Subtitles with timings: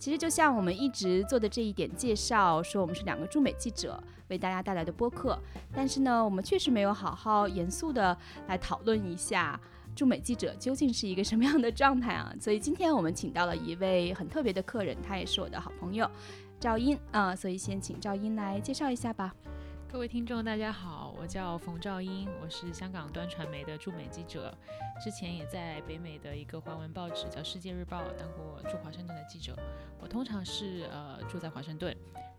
[0.00, 5.38] 其实就像我们一直做的这一点介绍，说我们是两个驻美记者为大家带来的播客，
[5.74, 8.16] 但是呢，我们确实没有好好严肃的
[8.48, 9.60] 来讨论一下
[9.94, 12.34] 驻美记者究竟是一个什么样的状态啊。
[12.40, 16.10] 所以今天我们请到了一位很特别的客人，他也是我的好朋友
[16.58, 19.34] 赵英啊，所以先请赵英来介绍一下吧。
[19.92, 24.56] 各位听众，大家好，我叫冯兆英，我是香港端传媒的驻美记者，
[25.02, 29.58] 之前也在北美的一个华文报纸叫《世界日报》当过驻华盛顿的记者。
[30.00, 31.94] 我通常是呃住在华盛顿，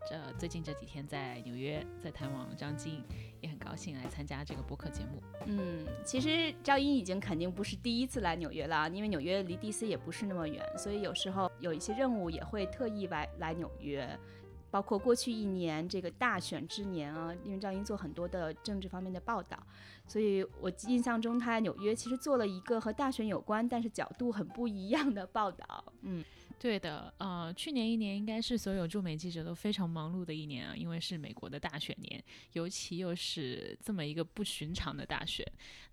[0.09, 3.03] 这最近这几天在纽约，在探望张晶，
[3.41, 5.21] 也很高兴来参加这个播客节目。
[5.45, 14.17] 嗯，其实赵英已经肯定不是第一次来纽约了，因为纽约离 DC 也不是那么远，所以有时候有一些任务也会特意来来纽约。
[14.71, 19.61] 包括过去一年这个大选之年啊，因为赵英做很多的政治方面的报道，
[20.07, 25.83] 所以我印象中他在纽约其实做了一个和大选有关，但是角度很不一样的报道。
[26.01, 26.23] 嗯。
[26.61, 32.23] 对的，呃，去年一年应该是所有驻美记者都非常忙碌的一年啊，因为是美国的大选年，
[32.53, 35.43] 尤其又是这么一个不寻常的大选，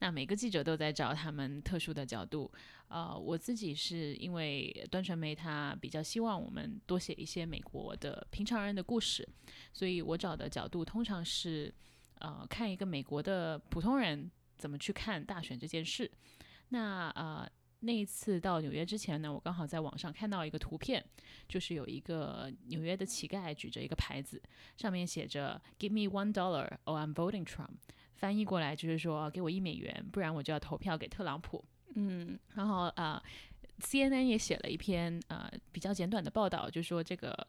[0.00, 2.52] 那每个记者都在找他们特殊的角度。
[2.88, 9.26] 呃，我自己是因为端传媒他比较希望我们多写一些美国的平常人的故事，
[9.72, 11.72] 所以我找的角度通常是，
[12.18, 16.10] 呃，看一个美国的普通人怎么去看大选这件事。
[16.68, 17.50] 那呃。
[17.80, 21.04] 那一次到纽约之前呢，我刚好在网上看到一个图片，
[21.48, 24.42] 就是有一个纽约的乞丐举着一个牌子，
[24.76, 27.76] 上面写着 “Give me one dollar or I'm voting Trump”，
[28.16, 31.64] 翻译过来就是说给我一美元，不然我就要投票给特朗普。
[31.94, 33.22] 嗯，然后啊
[33.80, 37.46] ，CNN 也写了一篇呃比较简短的报道，就说这个。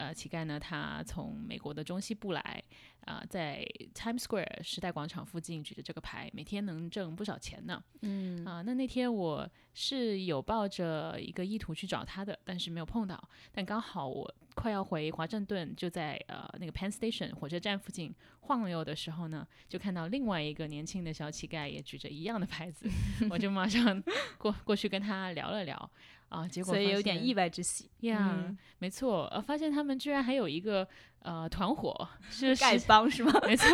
[0.00, 2.64] 呃，乞丐呢，他从美国的中西部来，
[3.04, 3.62] 啊，在
[3.94, 7.84] Times Square 时代广场附近举着这个牌，每天能挣不少钱呢。
[8.00, 13.22] 嗯，啊，那那天我是有抱着一个意图去找他的，但是没有碰到。
[13.52, 22.88] 但刚好我快要回华盛顿，就在呃那个 Penn Station 火车站附近晃悠的时候呢，就看到另外一个年轻的小乞丐也举着一样的牌子，
[23.28, 24.02] 我就马上
[24.38, 25.90] 过过去跟他聊了聊。
[26.30, 30.86] 啊，结果所以有点意外之喜呀，没错，呃，发现他们居然还有一个
[31.18, 33.32] 呃团伙，是丐帮是吗？
[33.46, 33.68] 没错，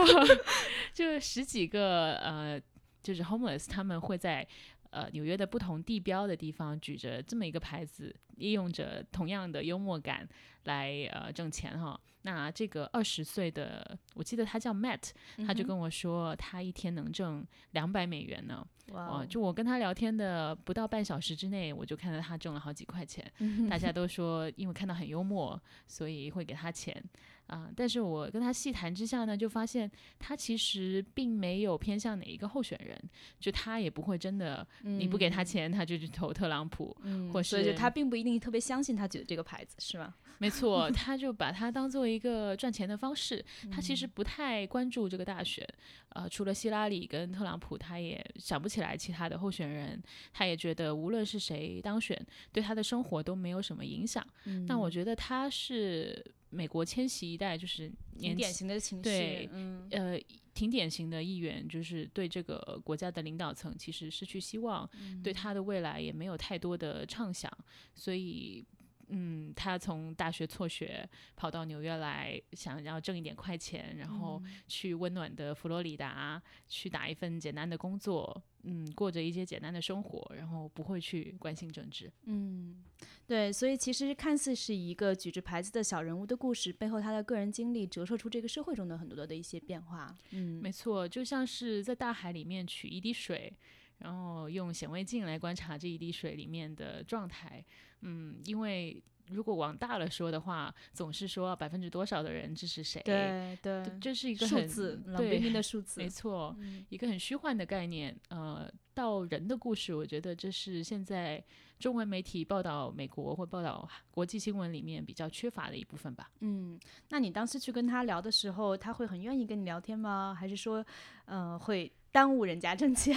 [0.93, 2.61] 就十几个呃，
[3.03, 4.47] 就是 homeless，他们会在
[4.89, 10.27] 呃纽约的不同地标的地方举着这么一个牌子，利用着同样的幽默感
[10.65, 12.01] 来呃挣钱哈。
[12.27, 15.11] 那这个二十岁的，我记得他叫 Matt，
[15.47, 18.67] 他就跟我说，他一天能挣两百美元呢。
[18.93, 19.25] 哇！
[19.29, 23.25] 就我跟他聊天的不到半小时之内，我就看到他挣了好几块钱。
[23.71, 27.01] 大家都说，因为看到很幽默，所以会给他钱
[27.49, 27.69] 啊。
[27.75, 32.97] 但是我跟他细谈之下呢，就发现他其实并没有偏向哪一个候选人，
[33.41, 36.97] 就他也不会真的，你不给他钱，他就去投特朗普，
[37.33, 40.15] 或是所以就他并不一定特别相信他举的这个牌子，是吗？
[40.39, 43.43] 没错，他就把它当做一个赚钱的方式。
[43.73, 45.67] 他其实不太关注这个大选，
[46.11, 48.77] 呃，除了希拉里跟特朗普，他也想不起。
[48.77, 49.99] 起来，其他的候选人，
[50.35, 52.15] 他也觉得无论是谁当选，
[52.53, 54.23] 对他的生活都没有什么影响。
[54.67, 56.23] 那我觉得他是
[56.57, 59.51] 美国千禧一代，就是挺典型的情绪，对，
[59.91, 60.19] 呃，
[60.55, 64.89] 挺典型的议员，就是对这个国家的领导层其实失去希望，
[65.23, 67.51] 对他的未来也没有太多的畅想，
[67.95, 68.65] 所以。
[69.09, 82.13] 嗯，他从大学辍学跑到纽约来，想要挣一点快钱，然后去温暖的佛罗里达去打一份简单的工作，嗯，过着一些简单的生活，然后不会去关心政治。
[82.25, 82.83] 嗯，
[83.27, 90.15] 对，所以其实看似是一个举着牌子的小人物的故事，背后他的个人经历折射出这个社会中的很多的一些变化。
[90.33, 93.53] 嗯，没错，就像是在大海里面取一滴水。
[93.99, 97.65] 然后用显微镜来观察这一滴水里面的状态，
[98.03, 106.57] 嗯，因为如果往大了说的话，总是说百分之多少的人支持谁，对对，这是一个数字，冷冰冰的数字，没错，
[106.89, 111.43] 一个很虚幻的概念，呃，到人的故事，我觉得这是现在
[111.79, 116.31] 中文媒体报道美国或报道国际新闻里面比较缺乏的一部分吧。
[116.41, 120.37] 嗯，那你当时去跟他聊的时候，他会很愿意跟你聊天吗？
[120.39, 120.85] 还是说，
[121.27, 121.93] 嗯，会？
[122.17, 123.15] 耽误人家挣钱，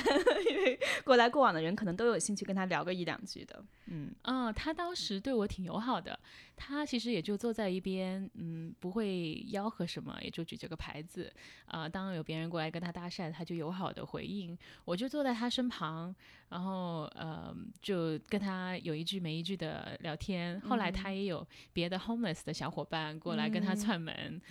[0.50, 3.64] 因为过来过往的人可能都有兴趣跟他聊个一两句的。
[3.86, 6.20] 嗯嗯，他当时对我挺友好的，
[6.62, 11.32] 他其实也就坐在一边，嗯，不会吆喝什么，也就举着个牌子。
[11.68, 14.58] 啊，当有别人过来跟他搭讪，他就友好的回应。
[14.84, 16.14] 我就坐在他身旁，
[16.50, 20.60] 然后呃，就跟他有一句没一句的聊天。
[20.62, 24.42] 后来他也有别的 homeless 的小伙伴过来跟他串门，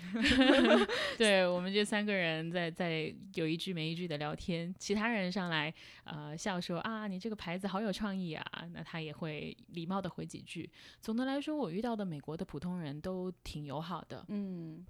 [1.19, 4.35] 对我们这三个人在在有一句没一句的聊。
[4.39, 10.71] 天，其他人上来，呃，笑说啊，你这个牌子好有创意啊，那他也会礼貌的回几句。
[11.01, 14.87] 总的来说，我遇到的美国的普通人都挺友好的，嗯。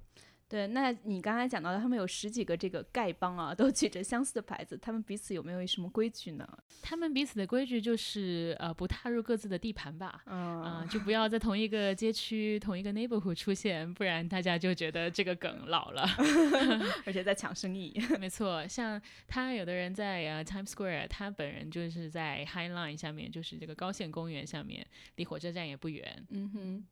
[0.50, 6.48] 对，那你刚才讲到的，他们有十几个这个丐帮啊，都举着相似的牌子，他们彼此有没有什么规矩呢？
[6.80, 16.08] 他们彼此的规矩就是，呃，不踏入各自的地盘吧，嗯，就不要在同一个街区、同一个 neighborhood 出现，不然大家就觉得这个梗老了，
[17.04, 18.00] 而且在抢生意。
[18.18, 26.26] 没错，像他有的人在呃 Times Square，他本人就是在 High Line 下面，就是这个高线公园下面，离火车站也不远。
[26.30, 26.86] 嗯哼。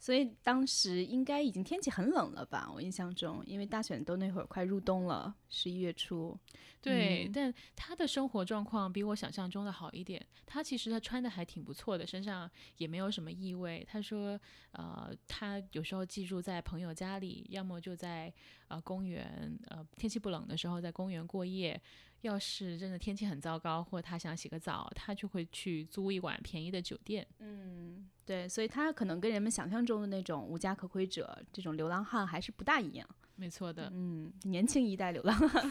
[0.00, 2.70] 所以当时应该已经天气很冷了吧？
[2.74, 6.36] 我印象中，因为大选都那会儿快入冬了，十一月初。
[6.80, 10.26] 对，但他的生活状况比我想象中的好一点。
[10.46, 13.86] 他其实他穿的还挺不错的，身上也没有什么异味。
[13.86, 14.40] 他说，
[14.72, 18.32] 呃，他有时候寄住在朋友家里，要么就在
[18.68, 21.78] 呃公园，呃天气不冷的时候在公园过夜。
[22.22, 27.26] 要是真的天气很糟糕，或者他想洗个澡，他就会去租一晚便宜的酒店。
[27.38, 33.08] 嗯，对，所以他可能跟人们想象中的那种无家可归者、这种流浪汉还是不大一样。
[33.36, 35.64] 没错的，嗯，年轻一代流浪汉。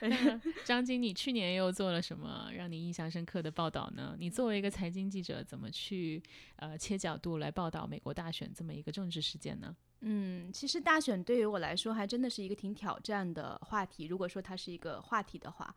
[0.62, 4.14] 张晶，你去年又做了什么让你印象深刻的报道呢？
[4.18, 6.22] 你作为一个财经记者，怎么去
[6.56, 9.74] 呃切角度来报道美国大选这么一个政治事件呢？
[10.04, 14.06] 嗯，其实大选对于我来说还真的是一个挺挑战的话题。
[14.06, 15.72] 如果说它是一个话题的话，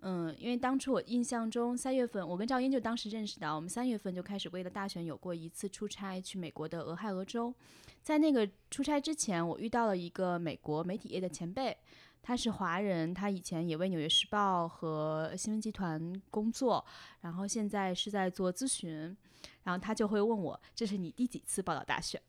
[0.00, 7.52] 嗯，因为当初我印象中三月份，我跟赵英就当时认识的，我们三月份就开始为了大选有过一次出差去美国的俄亥俄州。
[8.00, 11.76] 在那个出差之前，我遇到了一个美国媒体业的前辈，
[12.22, 16.84] 他是华人，他以前也为《纽约时报》和新闻集团工作，
[17.22, 19.16] 然后现在是在做咨询，
[19.64, 22.22] 然后他就会问我：“这是你第几次报道大选？”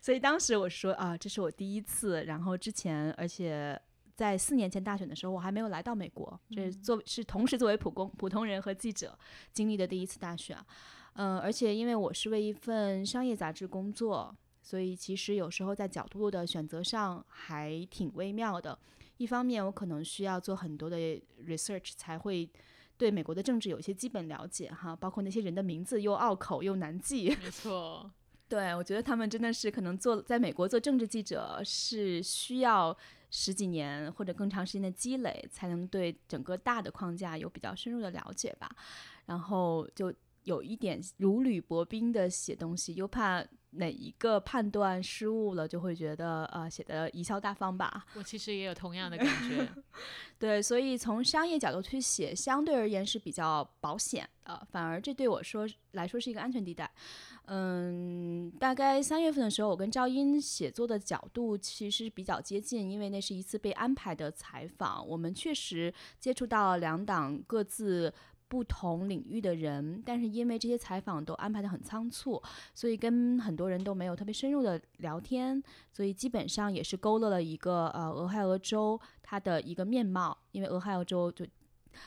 [0.00, 2.24] 所以当时我说啊，这是我第一次。
[2.24, 3.80] 然后之前，而且
[4.14, 6.38] 在四年前大选的时候，我还没有来到美国。
[6.50, 9.18] 这作是同时作为普工普通人和记者
[9.52, 10.56] 经历的第一次大选。
[11.14, 18.78] 嗯，而且因为我是为一份商业杂志工作，所以其实有时候在角度的选择上还挺微妙的。
[19.16, 20.96] 一方面，我可能需要做很多的
[21.46, 22.48] research 才会
[22.96, 27.36] 对美国的政治有一些基本了解哈，包括那些人的名字又拗口又难记。
[27.42, 28.10] 没错。
[28.50, 32.94] 对，我觉得他们真的是可能做在美国做政治记者是需要
[33.30, 38.68] 十几年或者更长时间的积累，才能对整个大的框架有比较深入的了解吧。
[39.26, 40.12] 然后就
[40.42, 48.04] 有一点如履薄冰的写东西，又怕哪一个判断失误了，就会觉得呃写的贻笑大方吧。
[48.14, 49.68] 我其实也有同样的感觉。
[50.40, 56.90] 对，所以从商业角度去写，相对而言是比较保险的，反而这对我说来说是一个安全地带。
[57.46, 68.12] 嗯，大概三月份的时候，我跟赵英写作的角度其实比较接近，因为那是一次被安排的采访，我们确实接触到两党各自
[68.46, 72.40] 不同领域的人，但是因为这些采访都安排的很仓促，
[72.72, 75.60] 所以跟很多人都没有特别深入的聊天，
[75.92, 81.44] 所以基本上也是勾勒了一个呃俄亥俄州它的一个面貌，因为俄亥俄州就。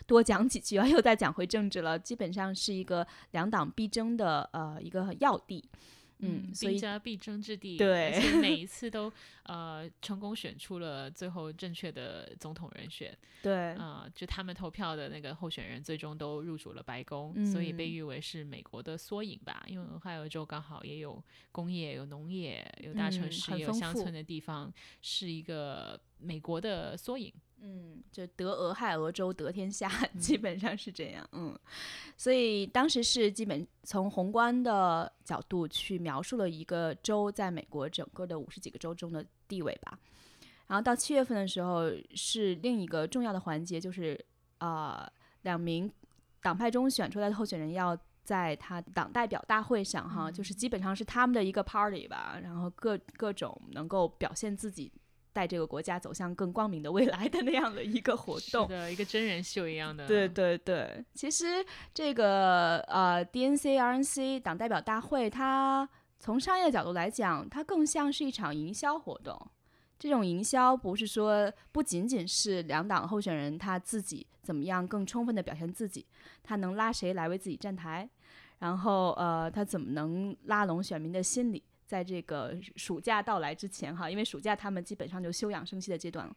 [0.05, 1.97] 多讲几句啊， 又再讲回政治了。
[1.97, 5.63] 基本上是一个两党必争的呃一个要地，
[6.19, 7.75] 嗯，所以必争之地。
[7.77, 9.11] 对，而且 每一次都
[9.43, 13.15] 呃成功选出了最后正确的总统人选。
[13.41, 19.63] 对，啊，就他们投票的那个候选人最终都入主了白宫，所以被誉为是美国的缩影吧。
[19.67, 21.21] 因为俄亥俄州刚好也有
[21.51, 24.71] 工业、有农业、有大城市、有乡村的地方，
[25.01, 27.33] 是一个美国的缩影。
[27.65, 29.89] 嗯，就得俄亥俄州得天下，
[30.19, 31.25] 基本上是这样。
[31.31, 31.57] 嗯，
[32.17, 39.97] 所以当时是基本从宏观的角度去描述了一个州在美国整个的五十几个州中的地位吧。
[40.67, 44.19] 然后到七月份的时候是另一个重要的环节，就是
[44.57, 45.09] 啊，
[45.43, 45.89] 两名
[46.41, 54.91] 党派中选出来的候选人要在他党代表大会上哈，就是基本上是他们的一个 party 吧，然后各各种能够表现自己。
[55.33, 58.67] 带这个国家走向更光明的未来的那样的一个活动。
[58.67, 60.07] 的一个真人秀一样的。
[60.07, 69.37] 对对对，其实这个呃 DNC RNC 党代表大会，它从商业角度来讲，它更像是一场营销活动。
[69.99, 76.05] 这种营销不是说不仅仅是两党候选人他自己怎么样更充分的表现自己，
[76.43, 78.09] 他能拉谁来为自己站台，
[78.59, 86.35] 然后呃他怎么能拉拢选民的心理，在这个暑假到来之前哈，因为暑假他们基本上就休养生息的阶段了。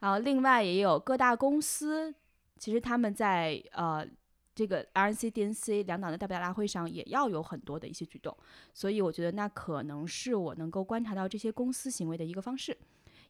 [0.00, 2.14] 然后另外也有各大公司，
[2.56, 4.06] 其实他们在呃
[4.54, 8.36] 这个 RNC、DNC 两党的代表大会上也要有很多的一些举动，
[8.72, 12.76] 所以我觉得那可能是我能够观察到这些公司行为的一个方式。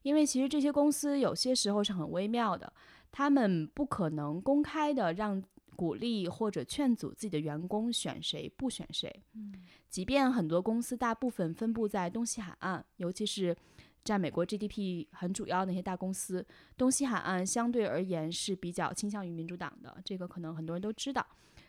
[0.03, 2.73] 因为其实这些公司有些时候是很微妙的，
[3.11, 5.43] 他们不可能公开的让
[5.79, 9.23] 鼓励或者劝阻自己的员工选谁不选谁。
[9.35, 9.55] 嗯，
[9.89, 13.57] 即便很多公司大部分分布在东西海岸，尤其是
[14.03, 16.45] 占美国 GDP 很主要的那些大公司，
[16.77, 21.25] 东西海岸相对而言是比较倾向于民主党的，这个可能很多人都知道。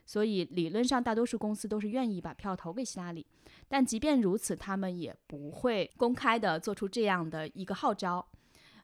[0.07, 3.23] 所以理论上，大多数公司都是愿意把票投给希拉里，
[3.67, 8.27] 但即便如此，他们也不会公开的做出这样的一个号召。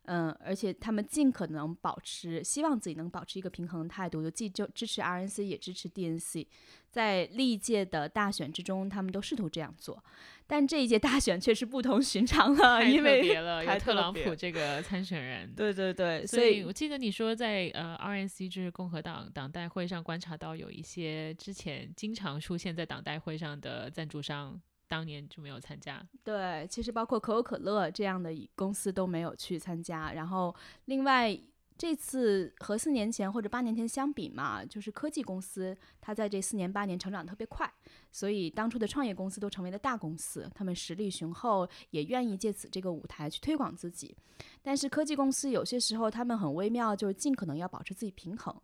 [0.07, 6.47] 嗯，而且他们尽可能保持，希望自己能保持一个平衡态度，就既就支持 RNC 也支持 DNC。
[6.89, 10.01] 在历届的大选之中，他们都试图这样做，
[10.47, 15.53] 但这一届大选却是不同寻常了，因为别了， 有特朗普这个参选人。
[15.53, 26.05] 对对对，所所以我记得你说在呃 RNC 就是共和党党代会上观察到有一些之前经常出现在党代会上的赞助商，当年就没有参加。
[26.23, 30.13] 对，其实包括可口可乐这样的公司都没有去参加。
[30.13, 31.37] 然后，另外
[31.77, 37.69] 这次和四年前或者八年前相比嘛，就是科技公司它在这四年八年成长特别快，
[38.11, 44.15] 所以当初的创业公司都成为了大公司，他们实力雄厚，也愿意借此这个舞台去推广自己。
[44.61, 48.55] 但是科技公司有些时候他们很微妙，就是尽可能要保持自己平衡。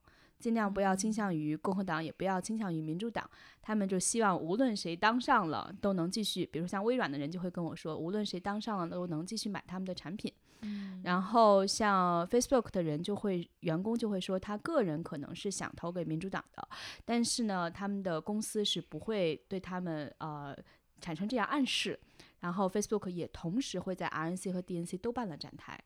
[0.41, 3.29] 尽量不要倾向于共和党，也不要倾向于民主党。
[3.61, 6.45] 他们就希望无论谁当上了，都能继续。
[6.45, 10.33] 比如像微软的人就会跟我说，无论谁当上了，都能继续买他们的产品。
[10.63, 16.67] 嗯然后像 Facebook 的人就会，员工就会说，他个人可能是想投给民主党的，
[17.05, 20.55] 但是呢，他们的公司是不会对他们呃
[20.99, 21.99] 产生这样暗示。
[22.41, 25.79] 然后 Facebook 也同时会在 RNC 和 DNC 都办了展台。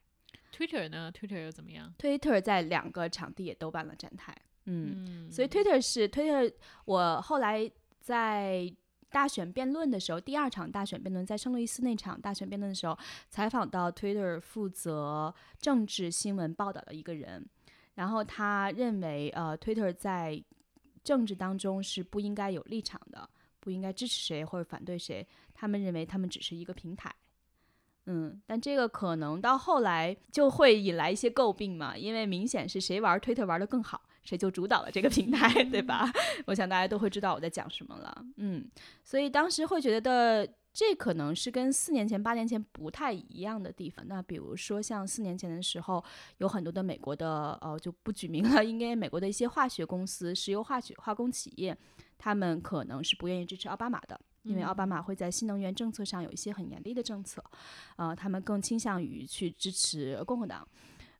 [0.55, 4.33] Twitter 呢？Twitter 又怎么样？Twitter 在两个场地也都办了展台，
[4.65, 6.49] 嗯，嗯，所以 Twitter 是 Twitter，
[6.85, 7.69] 我后来
[7.99, 8.73] 在
[9.09, 12.97] 大选辩论的时候，第二场大选辩论在圣路易斯那场大选辩论的时候，
[13.29, 17.45] 采访到 Twitter 负责政治新闻报道的一个人，
[17.95, 20.41] 然后他认为呃 Twitter 在
[21.03, 27.13] 政治当中是不应该有立场的，不应该支持谁或者反对谁，他们认为他们只是一个平台。
[28.07, 36.11] 嗯，但这个可能到后来就会引来一些诟病嘛，因为明显是谁玩 Twitter 玩的更好，谁就主导了这个平台，对吧？
[36.45, 38.25] 我想大家都会知道我在讲什么了。
[38.37, 38.65] 嗯，
[39.03, 44.07] 所以当时会觉得这可能是跟四年前、八年前不太一样的地方。
[44.07, 46.03] 那比如说像四年前的时候，
[46.37, 51.75] 有很多的美国的呃就不举名了，应该美国的一些化学公司、石油化学化工企业，
[52.19, 54.19] 他们可能是不愿意支持奥巴马的。
[54.45, 57.43] 因为奥巴马会在新能源政策上有一些很严厉的政策，
[57.97, 60.65] 呃，他们更倾向于去支持共和党，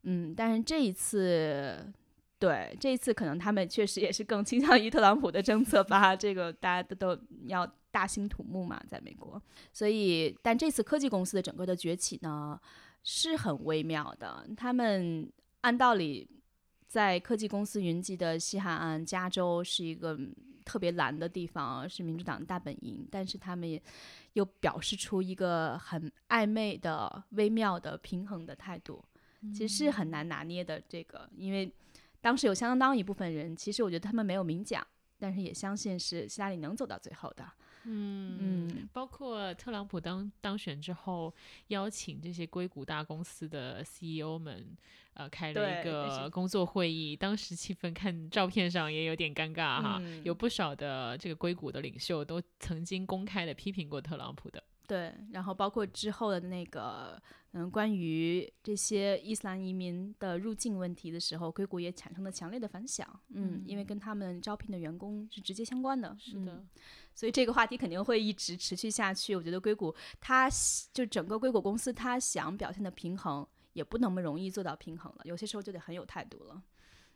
[0.04, 1.92] 嗯，但是这一次，
[2.40, 9.42] 对这一次可能他们确实也是更倾向于特朗普的政策吧，这个大家都都要大兴土木嘛，在美国，
[9.74, 12.60] 所以，但这次科技公司的整个的崛起呢
[13.04, 16.28] 是很微妙的，他们按道理
[16.88, 20.18] 在科技公司云集的西海岸，加州是一个。
[20.66, 23.80] 特别蓝的地方是民主党的大本营，但是他们也
[24.34, 29.06] 又表示出一个很暧昧的、微妙的平衡的态度，
[29.54, 30.82] 其实是很难拿捏的。
[30.90, 31.72] 这个，因为
[32.20, 34.84] 当时有相当一部分人，其实我觉得他们没有明讲，
[35.20, 37.46] 但是也相信是希拉里能走到最后的。
[37.86, 41.34] 嗯嗯，包括特朗普当当选之后，
[41.68, 44.76] 邀请这些硅谷大公司的 CEO 们，
[45.14, 47.16] 呃，开了一个工作会议。
[47.16, 54.64] 当时气氛看照片上也有点尴尬哈，嗯有不少的这个硅谷的领袖都曾经公开的批评过特朗普的。
[54.88, 57.20] 对，然后包括之后的那个，
[57.54, 63.20] 嗯，关于这些伊斯兰移民的入境问题的时候，硅谷也产生了强烈的反响。
[63.30, 66.16] 嗯，因为跟他们招聘的员工是直接相关的。
[66.20, 66.68] 是的，嗯
[67.16, 69.36] 所以这个话题肯定会一直持续下去。
[69.36, 70.50] 我觉得硅谷它
[70.94, 75.22] 就整个硅谷公司，它想表现的平衡，也不那么容易做到平衡了。
[75.24, 76.62] 有些时候就得很有态度了。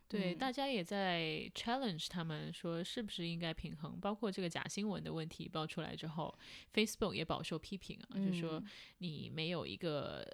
[0.08, 6.34] 对，嗯大家也在 challenge 他们说是不是应该平衡，包括这个假新闻的问题爆出来之后
[6.74, 8.66] ，Facebook 也饱受批评啊，就说嗯
[8.98, 10.26] 你没有一个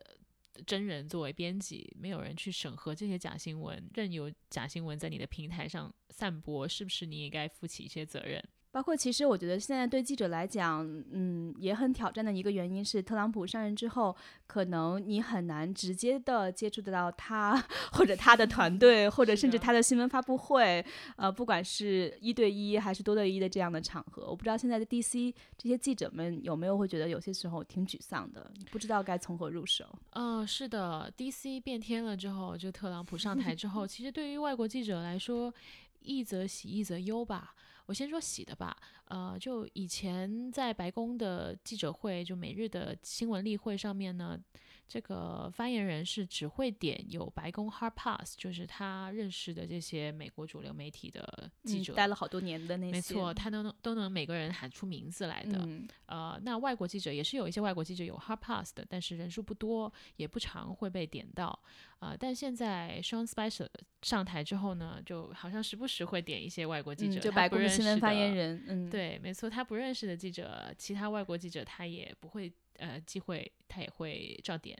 [0.66, 8.42] 真人作为编辑，没有人去审核这些假新闻，任由假新闻在你的平台上散播，是不是你也该负起一些责任？
[8.76, 14.14] 包括其实我觉得现在对记者来讲，嗯，也很挑战的一个原因是，特朗普上任之后，
[14.48, 17.56] 可能你很难直接的接触得到他
[17.94, 29.86] 或者他的团 队，或者甚至他的新闻发布会，呃，不管是一对一还是多对一的这样的场合，我不知道现在的 DC 这些记者们有没有会觉得有些时候挺沮丧的，不知道该从何入手。
[30.10, 35.54] 嗯，是的，DC 变天了之后，就特朗普上台之后， 其实对于外国记者来说，
[36.02, 37.56] 一则喜，一则忧吧。
[37.86, 38.76] 我先说喜的吧，
[39.06, 44.40] 呃，就以前在白宫的记者会，就每日的新闻例会上面呢。
[44.88, 55.68] 这个发言人是只会点有白宫 hard pass，就是他认识的这些美国主流媒体的记者，待了好多年的那些，没错，他都能都能每个人喊出名字来的。
[56.06, 61.58] 呃，那外国记者也是有一些外国记者有 hard pass 的，但是人数不多，也不常会被点到。
[61.98, 63.68] 啊，但现在 Sean Spicer
[64.04, 72.54] 上台之后呢，就好像时不时会点一些外国记者，就白宫的新闻发言人，嗯，对，没错，他不认识的记者，其他外国记者他也不会。
[72.78, 74.78] 呃，机会他也会照点，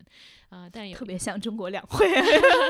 [0.50, 2.06] 啊，但有特别像中国两会，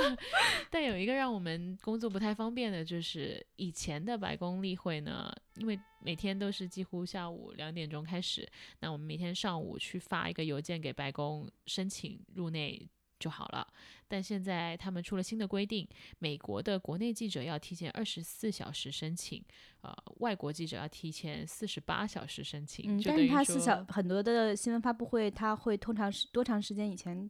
[0.69, 8.47] 但有一个让我们工作不太方便的，就是以前的白宫例会呢，因为每天都是几乎下午两点钟开始，
[8.79, 12.87] 那我们每天上午去发一个邮件给白宫申请入内。
[13.25, 13.67] 就好了，
[14.07, 15.87] 但现在他们出了新的规定，
[16.19, 19.43] 美国的国内记者要提前二十四小时申请，
[19.81, 22.85] 呃，外国记者要提前四十八小时申请。
[22.87, 27.27] 嗯，但是他四小很多的新闻发布会，他会通常是多长时间以前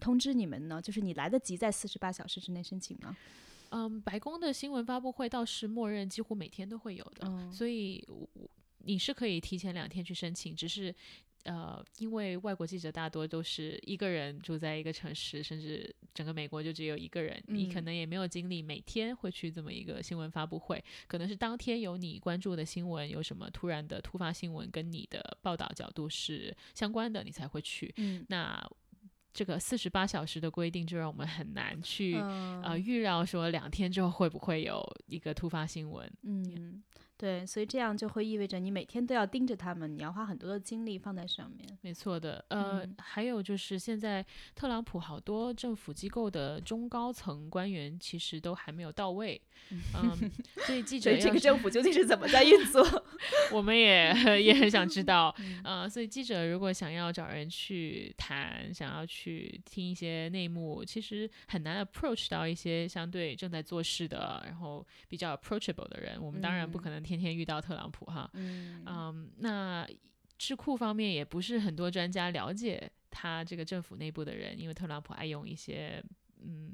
[0.00, 0.82] 通知你们呢？
[0.82, 3.16] 就是你来得及在四十八小时之内申请吗？
[3.70, 8.06] 嗯，白宫的新闻发布会倒是默认几乎每天都会有的，所以
[8.80, 10.94] 你是可以提前两天去申请，只是。
[11.44, 27.92] 呃，因为外国记者大多都是一个人住在一个城市，甚至整个美国就只有一个人，你可能也没有精力每天会去这么一个新闻发布会，可能是当天有你关注的新闻，有什么突然的突发新闻跟你的报道角度是相关的，你才会去。
[27.96, 28.62] 嗯，那
[29.32, 36.10] 这个四十八小时的规定就让我们很难去呃预料说两天之后会不会有一个突发新闻。
[36.22, 36.82] 嗯。
[37.18, 41.66] 对，所以这样就会意味着你每天都要盯着他们，你要花很多的精力放在上面。
[41.82, 49.40] 没错的，呃，还有就是现在特朗普好多政府机构的中高层官员其实都还没有到位，
[49.98, 50.30] 嗯，
[50.64, 52.86] 所以记 者这个政府究竟是怎么在运作？
[53.50, 66.16] 我们也也很想知道，呃，所以记者如果想要找人去谈，想要去听一些内幕，其实很难 approach 到一些相对正在做事的，然后比较 approachable 的人。
[66.22, 67.02] 我们当然不可能。
[67.08, 69.88] 天天遇到特朗普哈，嗯，那
[70.36, 76.04] 智库方面也不是很多专家了解他这个政府内部的人，因为特朗普爱用一些
[76.42, 76.72] 嗯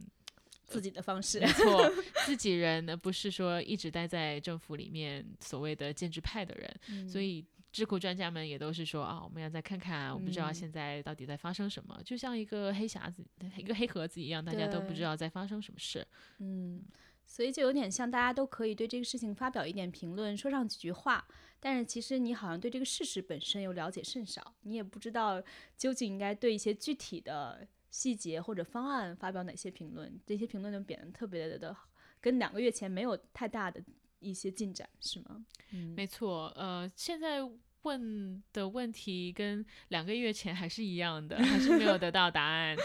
[0.67, 1.89] 自己的方式，没错，
[2.27, 13.25] 自己人呢不是说一直待在政府里面所谓的建制派的人，所以智库专家们也都是说啊，我们要再看看，我不知道现在到底在发生什么，就像一个黑匣子、
[13.57, 16.07] 一个黑盒子一样，大家都不知道在发生什么事，
[16.39, 16.83] 嗯。
[17.27, 21.27] 所以就有点像大家都可以对这个事情发表一点评论，说上几句话，
[21.59, 25.43] 但是其实你好像对这个事实本身又了解甚少，你也不知道
[25.77, 30.21] 究竟应该对一些具体的细节或者方案发表哪些评论。
[30.27, 31.77] 这些评论都变得特别的，
[32.21, 33.83] 跟两个月前没有太大的
[34.21, 35.45] 一些进展，是吗？
[35.73, 36.53] 嗯，没错。
[36.57, 37.41] 呃，现在
[37.83, 42.77] 问的问题跟两个月前还是一样的，还是没有得到答案。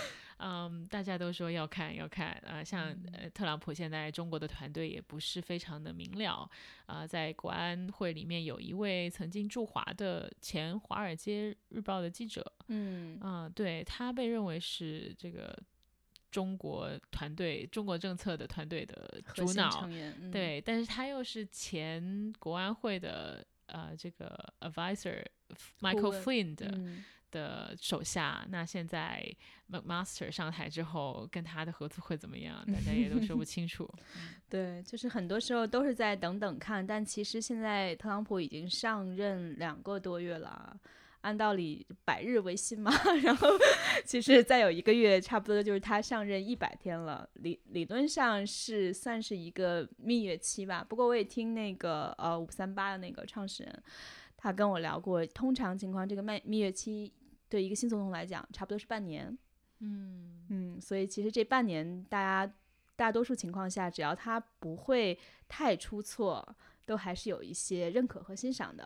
[0.41, 6.49] 嗯，大家都说要看要看啊，像呃特朗普现在中国的团队也不是非常的明了
[6.86, 13.19] 啊，在国安会里面有一位曾经驻华的前《华尔街日报》的记者，嗯。
[13.19, 15.58] 啊，对他被认为是这个
[16.32, 19.89] 中国团队、中国政策的团队的主脑，
[20.32, 25.21] 对，但是他又是前国安会的呃这个 advisor
[25.82, 26.80] Michael Flynn 的。
[27.32, 29.24] 的手下，那现在
[29.72, 32.65] McMaster 上台之后，跟他的合作会怎么样？
[32.68, 33.89] 大家也都说不清楚。
[34.50, 40.76] 对，就是很多时候都是在等等看，但其实现在特朗普已经上任两个多月了，
[41.22, 43.48] 按道理百日维新嘛， 然后
[44.04, 50.84] 其实再有一个月，差不多就是他上任一百天了，理理论上是算是一个蜜月期吧。
[50.84, 53.84] 不过我也听那个呃五三八的那个创始人，
[54.36, 57.13] 他跟我聊过，通常情况这个蜜蜜月期。
[57.50, 59.38] 对一个新总统来讲，差不多是半年。
[59.80, 62.54] 嗯嗯，所以其实这半年，大家
[62.96, 68.84] 大多数情况下，只要他不会太出错都还是有一些认可和欣赏的。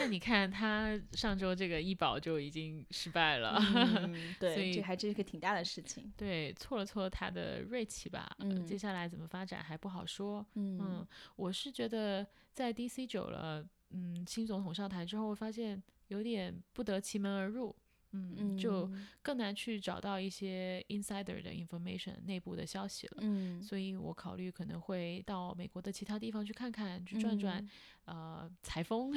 [0.00, 6.10] 那 你看他上周这个医保就已经失败了，嗯、 对，所以这还真是个挺大的事情。
[6.16, 8.34] 对，挫了挫他的锐气吧。
[8.38, 10.44] 嗯接下来怎么发展还不好说。
[10.54, 17.74] 嗯嗯，我是觉得在 DC 久了，嗯，新总统上台之后，发现有点不得其门而入。
[18.14, 18.90] 嗯，就
[19.22, 23.18] 更难去找到一些 insider 的 information 内部的消息了。
[23.20, 27.60] 嗯，所以我考虑可能会到美国的其他地方去看看，去转转，
[28.06, 29.12] 嗯呃，采风、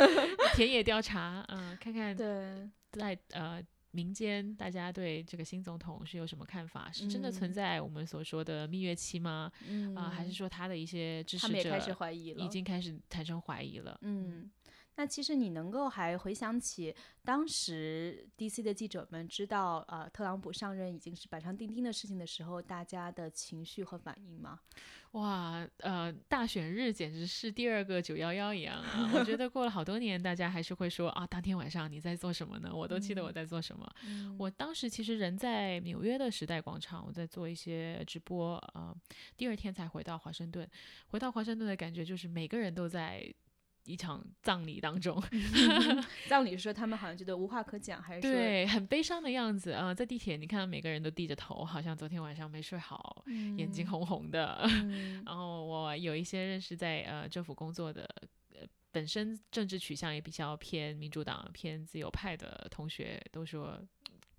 [0.54, 6.90] 田野调查，嗯、看看对，在呃民间大家对这个新总统是有什么看法？
[6.92, 9.50] 是真的存嗯在我们所说的蜜月期吗？
[9.66, 11.76] 嗯啊、还是说他的一些支持者
[12.12, 13.98] 已经开始产生怀疑了？
[14.02, 14.48] 嗯，
[14.98, 16.92] 那其实你能够还回想起
[17.24, 24.58] 当时 DC 的记者们知道呃特朗普上任已经是板上钉钉的事情的时候，大家的情绪和反应吗？
[25.12, 29.08] 哇，呃，大选日简直是第二个九幺幺一样啊！
[29.14, 32.74] 我觉得过了好多年，大家还是会说啊，当天晚上你在做什么呢？
[32.74, 33.88] 我都记得我在做什么。
[34.04, 38.92] 嗯我当时其实人在纽约的时代广场，我在做一些直播，呃，
[39.36, 40.68] 第二天才回到华盛顿。
[41.06, 43.32] 回到华盛顿的感觉就是每个人都在
[43.88, 45.20] 一场葬礼当中，
[46.28, 53.24] 葬礼说他们好像觉得无话可讲，还是说对，很悲伤的样子啊、呃在地铁，你看到每个人都低着头，好像昨天晚上没睡好，
[53.56, 54.60] 眼睛红红的。
[54.64, 58.08] 嗯 然后我有一些认识在呃政府工作的，
[58.54, 63.80] 呃，本身政治取向也比较偏民主党、偏自由派的同学，都说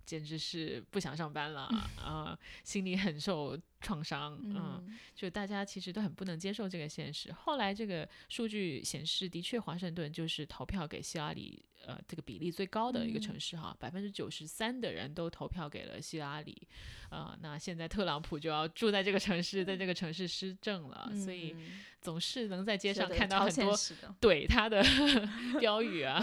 [0.04, 1.62] 简直是不想上班了，
[2.02, 4.54] 啊、心里很受创伤，嗯。
[4.86, 7.30] 嗯就大家其实都很不能接受这个现实。
[7.30, 16.66] 后来这个数据显示，的确华盛顿就是投票给希拉里，呃，这个比例最高的一个城市哈，百分之九十三的人都投票给了希拉里，
[17.10, 23.76] 呃，那现在特朗普就要住在这个城市，在这个城市施政了，所以嗯总是能在街上看到很多
[24.22, 24.82] 怼他的
[25.60, 26.18] 标语啊。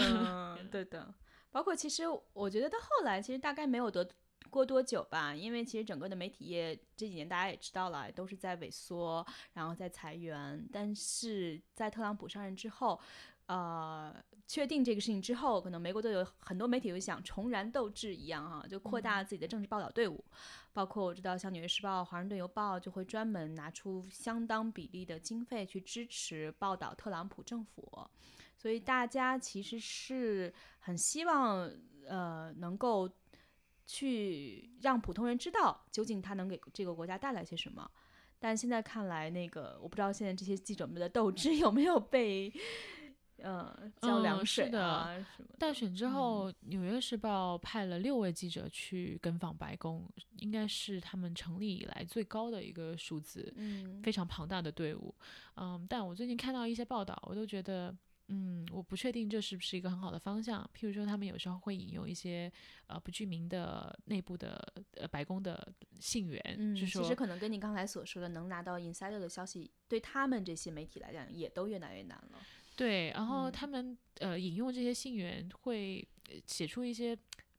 [0.58, 1.14] 嗯，对的。
[1.50, 4.08] 包括其实我觉得到后来，其实大概没有得
[4.50, 10.66] 过多久吧，因为其实整个的媒体业这几年大家也知道了，都是在萎缩，然后在裁员。
[10.72, 12.98] 但是在特朗普上任之后，
[13.46, 14.14] 呃，
[14.46, 20.24] 确定这个事情之后，可能美国都有很多媒体会想重燃斗志一样哈、就扩大自己的政治报道队伍。
[20.72, 28.08] 包括我知道像《纽约时报》《华盛顿邮报》就会专门拿出相当比例的经费去支持报道特朗普政府。
[28.58, 31.70] 所以大家其实是很希望，
[32.08, 33.08] 呃，能够
[33.86, 37.88] 去让普通人知道究竟他能给这个国家带来些什么。
[38.40, 42.52] 但现在看来，那个我不知道现在这些记者们的斗志有没有被，
[43.36, 45.56] 呃，浇嗯凉水啊、什么的。
[45.58, 53.52] 大选之后，纽约时报》派了六位记者去跟访白宫，应该是他们成立以来最高的一个数字。
[53.56, 55.14] 嗯，非常庞大的队伍，
[55.56, 57.92] 嗯，但我最近看到一些报道，我都觉得，
[58.28, 60.62] 嗯，我不确定这是不是一个很好的方向。
[60.74, 62.52] 譬如说，他们有时候会引用一些
[62.86, 64.62] 呃不具名的内部的
[64.96, 72.38] 呃白宫的信源，嗯，是说其实可能跟你刚才所说的，能拿到 insider 的消息，对他们这些媒体来讲，也都越来越难了。
[72.76, 77.18] 对，然后嗯他们、呃引用这些信源会呃写出一些。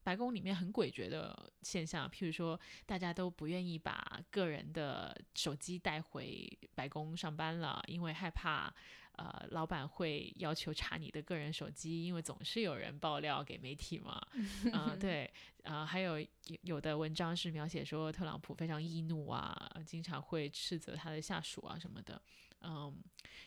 [0.10, 8.74] 白宫里面很诡谲的现象，譬如说，大家都不愿意把个人的手机带回白宫上班了，因为害怕，
[9.12, 14.20] 呃，老板会要求查你的个人手机，因为总是有人爆料给媒体嘛。
[14.74, 16.28] 嗯、对，啊、还有有
[16.64, 22.20] 有的文章是描写说特朗普非常易怒啊，经常会斥责他的下属啊什么的。
[22.62, 22.92] 嗯，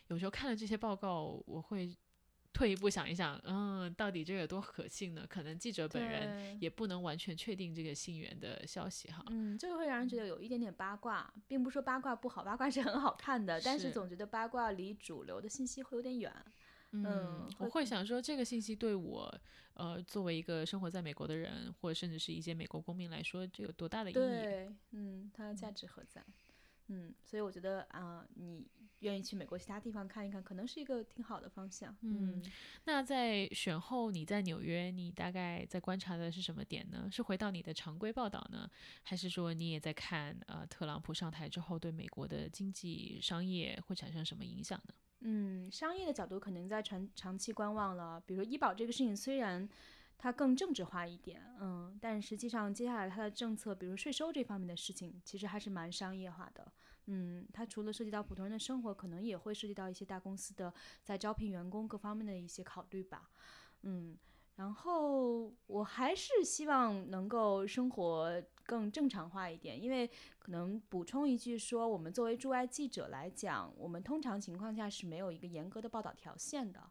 [0.07, 1.93] 有时候看了这些报告，我会
[2.53, 5.27] 退一步想一想，嗯，到底这有多可信呢？
[5.29, 9.25] 可能记者本人也不能完全确定这个信源的消息哈。
[9.31, 16.33] 嗯，这个会让人觉得有一点点八卦，并不是说八卦不好，八卦是很好看的，但是是总觉得八卦离主流的信息会有点远。
[16.95, 19.35] 嗯我会会想说，这个信息对我，
[19.73, 24.15] 呃，作为一个生活在美国的人，或者甚至是一些美国公民来说，这有多大的意义？
[24.15, 26.21] 对，嗯，它的价值何在？
[26.21, 26.33] 嗯，
[27.23, 28.67] 所以我觉得啊、你
[29.01, 31.97] 愿意去美国其他地方看一看，可能是一个挺好的方向。
[32.03, 32.43] 嗯
[32.85, 37.09] 那在选后，你在纽约，你大概在观察的是什么点呢？
[37.11, 38.69] 是回到你的常规报道呢，
[39.03, 44.95] 还是说你也在看呃特朗普上台之后对美国的经济商业会产生什么影响呢？
[45.21, 48.21] 嗯，商业的角度可能在长长期观望了。
[48.27, 49.69] 比如说医保这个事情，虽然
[50.19, 56.73] 它更政治化一点，嗯，但实际上接下来它的政策，比如税收这方面的事情，其实还是蛮商业化的。
[57.07, 63.31] 嗯，它除了涉及到普通人的生活，可能也会涉及到一些大公司的在招聘员工各方面的一些考虑吧。
[63.83, 64.17] 嗯，
[64.57, 69.83] 然后我还是希望能够生活更正常化一点。
[69.83, 76.91] 因为可能补充一句说，我们作为驻外记者来讲，我们通常情况下是没有一个严格的报道条线的。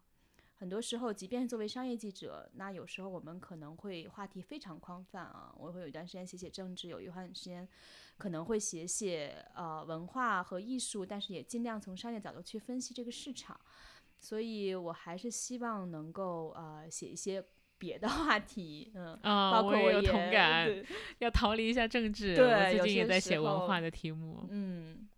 [0.62, 5.52] 很多时候，即便是作为商业记者，那有时候我们可能会话题非常宽泛啊。
[5.58, 7.68] 我会有一段时间写写政治，有一段时间
[8.16, 13.60] 可能会写写呃文化和艺术，但是也尽量从商业角度去分析这个市场。
[14.20, 17.44] 所以我还是希望能够呃写一些
[17.76, 20.70] 别的话题，嗯，包括我也有同感，
[21.18, 22.36] 要逃离一下政治。
[22.38, 24.46] 对我最近也在写文化的题目。
[24.48, 25.08] 嗯，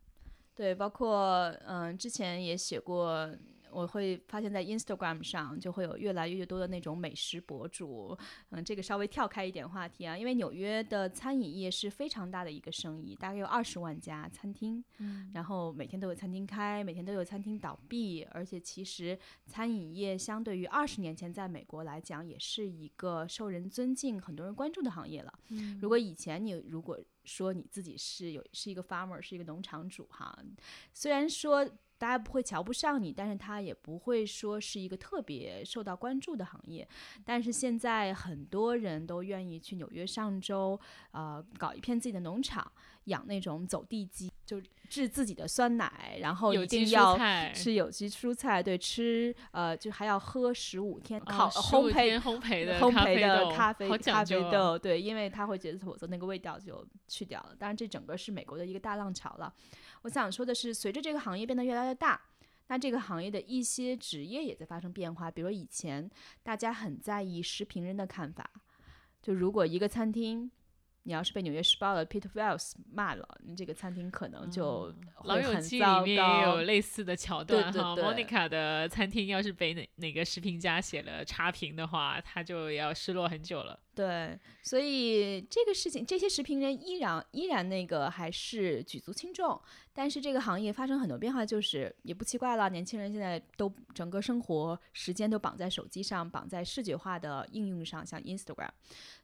[0.55, 3.31] 对，包括嗯，之前也写过，
[3.75, 8.17] 我会发现，在 Instagram 上就会有越来越多的那种美食博主。
[8.51, 25.33] 嗯，这个稍微跳开一点话题啊，因为纽约的餐饮业是非常大的一个生意，大概有二十万家餐厅，嗯然后每天都有餐厅开，每天都有餐厅倒闭，而且其实餐饮业相对于二十年前在美国来讲，也是一个受人尊敬、很多人关注的行业了。
[25.51, 30.39] 嗯如果以前你如果说你自己是有是一个 farmer，是一个农场主哈，
[30.93, 31.69] 虽然说
[32.05, 36.87] 大家不会瞧不上你，但是他也不会说是一个特别受到关注的行业。
[37.25, 40.79] 但是现在很多人都愿意去纽约上周，
[41.13, 42.71] 呃，搞一片自己的农场，
[43.05, 47.19] 养那种走地鸡，就制自己的酸奶，然后一定要
[47.53, 53.73] 吃有机蔬菜，对，吃呃就还要喝十五天哦烤、15烘焙烘焙的烘咖啡焙的豆咖
[54.25, 57.55] 啡豆，对，因为他会觉得否则那个味道就去掉了。
[57.59, 59.53] 当然，这整个是美国的一个大浪潮了。
[60.03, 62.21] 我想说的是，随着这个行业变得越来越大，
[62.69, 65.31] 那这个行业的一些职业也在发生变化。
[65.31, 66.11] 比如以前
[66.43, 68.51] 大家很在意食评人的看法，
[69.21, 70.51] 就如果一个餐厅。
[71.05, 77.95] 你要是被《纽约时报》的 Peter Wells 骂了，你这个餐厅可能就嗯老会很友记糟里面也有类似的桥段哈。
[77.95, 83.79] Monica 的餐厅要是被哪哪个食评家写了差评的话，他就要失落很久了。
[83.95, 89.61] 对，所以这个事情，这些食评人依然依然那个还是举足轻重，
[89.93, 92.69] 但是这个行业发生很多变化，就是也不奇怪了。
[92.69, 98.71] 年轻人现在都整个生活时间都绑在手机上，绑在视觉化的应用上，像 Instagram，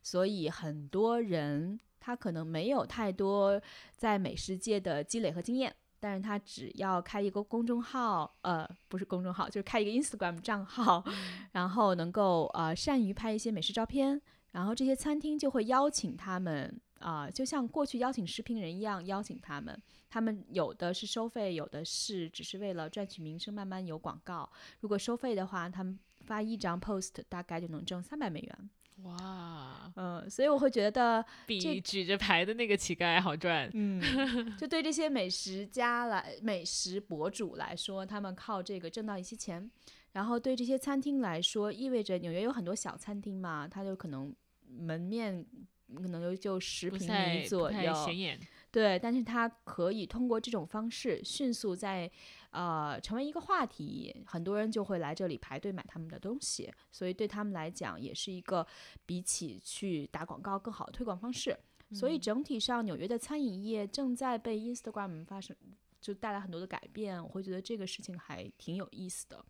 [0.02, 3.60] 所以很多人他可能没有太多
[3.96, 5.74] 在美食界的积累和经验。
[6.02, 11.04] 但是他只要开一个公众号，呃，不是公众号，就是开一个 Instagram 账号，
[11.52, 14.18] 然后能够呃善于拍一些美食照片，
[14.52, 19.80] 然后这些餐厅就会邀请他们啊、就像过去邀请食评人一样邀请他们。
[20.10, 24.50] 他们有的是收费，有的是只是为了赚取名声，慢慢有广告。
[24.80, 28.70] 如果收费的话，他们发一张 post 大概就能挣三百美元。
[29.04, 33.70] 哇，嗯，所以我会觉得，比举着牌的那个乞丐好赚。
[33.72, 34.02] 嗯，
[34.58, 39.70] 就对这些美食家来、美食博主来说，他们靠这个挣到一些钱。
[40.12, 44.34] 然后对这些餐厅来说，意味着纽约有很多小餐厅嘛，它就可能
[44.66, 45.46] 门面
[45.94, 52.10] 可能就就十平米左右，显眼，对，但是它可以通过这种方式迅速在
[52.50, 58.66] 呃成为一个话题，很多人就会来这里排队买他们的东西，所以对他们来讲也是一个
[59.04, 61.58] 比起去打广告更好的推广方式。
[61.92, 65.56] 所以整体上，纽约的餐饮业正在被 Instagram 发生
[66.00, 69.44] 就带来很多的改变，我会觉得这个事情还挺有意思的。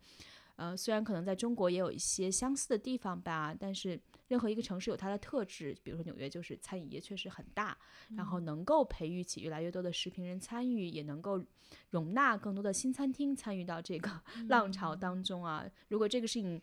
[0.55, 7.77] 呃，虽然可能在中国也有一些相似的地方吧，但是任何一个城市有它的特质，比如说纽约就是餐饮业确实很大，
[8.15, 11.43] 然后能够培育起越来越多的食品人参与，也能够
[11.89, 15.65] 容纳更多的新餐厅参与到这个浪潮当中啊。
[15.89, 16.61] 如果这个事情，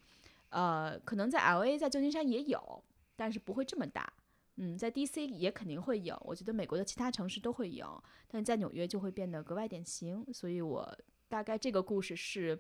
[0.50, 2.82] 呃，可能在 L A 在旧金山也有，
[3.16, 4.12] 但是不会这么大。
[4.60, 10.24] 嗯，在 DC 也肯定会有，我觉得美国的其他城市都会有，但在纽约就会变得格外典型。
[10.32, 10.98] 所以我
[11.28, 12.58] 大概这个故事是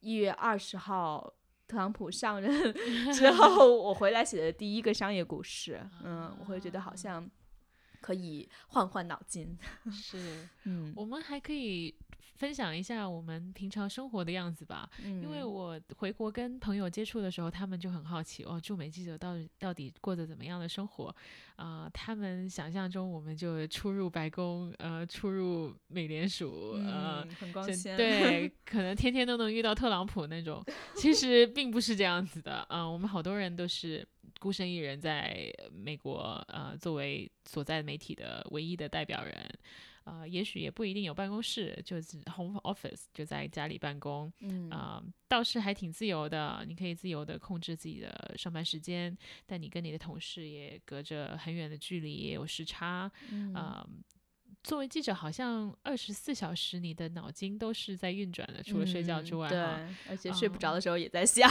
[0.00, 1.32] 一月二十号
[1.66, 2.72] 特朗普上任
[3.12, 5.80] 之后，我回来写的第一个商业故事。
[6.04, 7.28] 嗯，我会觉得好像
[8.00, 9.58] 可以换换脑筋。
[9.90, 11.94] 是嗯，我们还可以
[12.34, 14.88] 分享一下我们平常生活的样子吧。
[15.04, 21.14] 因为嗯我回国跟朋友接触的时候，他们就很好奇哦，驻美记者到底到底过着怎么样的生活
[21.56, 27.22] 啊、他们想象中我们就出入白宫，呃，出入美联署，呃。
[27.22, 27.96] 嗯很光鲜。
[27.96, 30.62] 对， 可能天天都能遇到特朗普那种，
[30.96, 32.66] 其实并不是这样子的。
[32.68, 34.06] 嗯、我们好多人都是
[34.38, 39.50] 孤身一人在美国，呃，作为所在媒体的唯一的代表人。
[40.06, 44.32] 呃，也许也不一定有办公室，就是 home office，就在家里办公。
[44.38, 53.84] 嗯啊、倒是还挺自由的，你可以自由的控制自己的上班时间，但你跟你的同事也隔着很远的距离，也有时差，嗯啊、
[54.62, 59.58] 作为记者，好像二十四小时你的脑筋都是在运转的，除了睡觉之外，对，
[60.08, 61.50] 而且睡不着的时候也在想。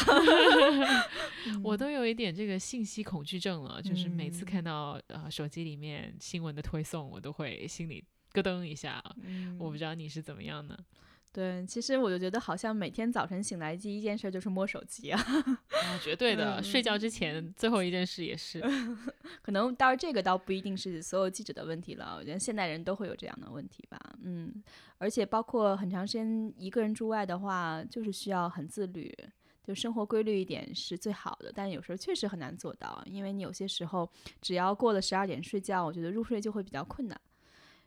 [1.61, 8.03] 我都有一点这个信息恐惧症了，就是每次看到呃手机里面新闻的推送，我都会心里
[8.41, 9.03] 咯噔一下。
[9.57, 10.77] 我不知道你是怎么样的。
[11.31, 15.19] 对，其实我就觉得好像每天早晨醒来第一件事就是摸手机啊，
[15.83, 18.63] 啊，绝对的，睡觉之前最后一件事也是。
[19.43, 23.99] 可能到这个倒不一定是所有记者的问题了，我觉得现代人都会有这样的问题吧。
[24.23, 24.63] 嗯，
[24.97, 29.13] 而且包括很长时间一个人住外的话，就是需要很自律，
[29.61, 31.51] 就生活规律一点是最好的。
[31.53, 34.09] 但有时候确实很难做到，因为你有些时候
[34.41, 37.19] 只要过了十二点睡觉，我觉得入睡就会比较困难。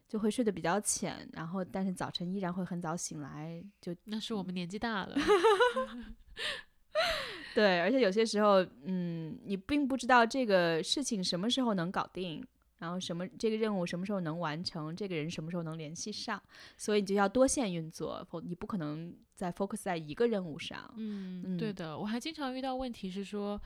[0.08, 5.14] 就会睡得比较浅，然后但是早晨依然会很早醒来，就那是我们年纪大了。
[7.54, 12.42] 对，而且有些时候，嗯，你并不知道这个事情什么时候能搞定，
[12.78, 16.42] 然后什么这个任务什么时候能完成，这个人什么时候能联系上，
[16.76, 20.90] 所以你就要多线运作，否你不可能再 focus 在一个任务上。
[20.96, 23.60] 嗯，对的，我还经常遇到问题是说。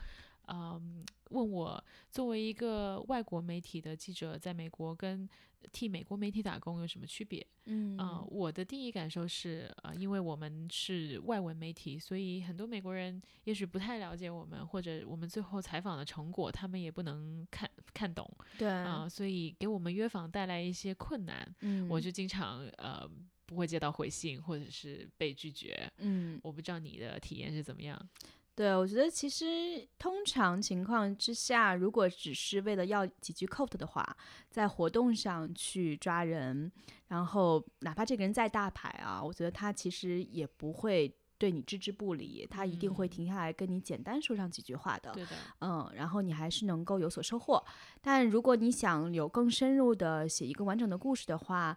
[0.49, 5.27] 嗯，问我作为一个外国媒体的记者，在美国跟
[5.71, 7.45] 替美国媒体打工有什么区别？
[7.65, 7.97] 嗯，
[8.29, 18.29] 我的第一感受是，呃，因为我们是外文媒体，所以很多美国人也许不太了解我们，或者我们最后采访的成果，他们也不能看看懂。
[18.57, 21.55] 对，啊，所以给我们约访带来一些困难。
[21.61, 23.09] 嗯，我就经常呃
[23.45, 25.89] 不会接到回信，或者是被拒绝。
[25.97, 28.09] 嗯，我不知道你的体验是怎么样。
[28.55, 34.17] 对，我觉得其实通常情况之下，如果只是为了要几句 quote 的话，
[34.51, 36.71] 在活动上去抓人，
[37.07, 45.11] 然后哪怕这个人再大牌啊，我觉得他其实也不会对你置之不理，他一定会停下来跟你简单说上几句话的。
[45.13, 47.63] 对的，嗯，然后你还是能够有所收获。
[48.01, 51.75] 但如果你想有更深入的写一个完整的故事的话，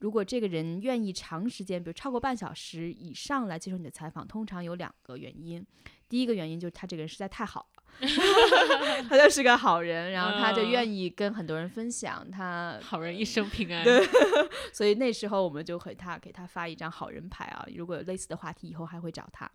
[0.00, 5.66] 如果这个人愿意长时间，比如超过半小时以上来接受你的采访，通常有两个原因。
[6.10, 7.82] 第一个原因就是他这个人实在太好了，
[9.08, 13.84] 他就是个好人，然后他就愿意跟很多人分享他好人一生平安。
[13.84, 14.04] 对，
[14.74, 19.48] 所以那时候我们就给他给他发一张好人牌啊，如果有类似的话题，以后还会找他。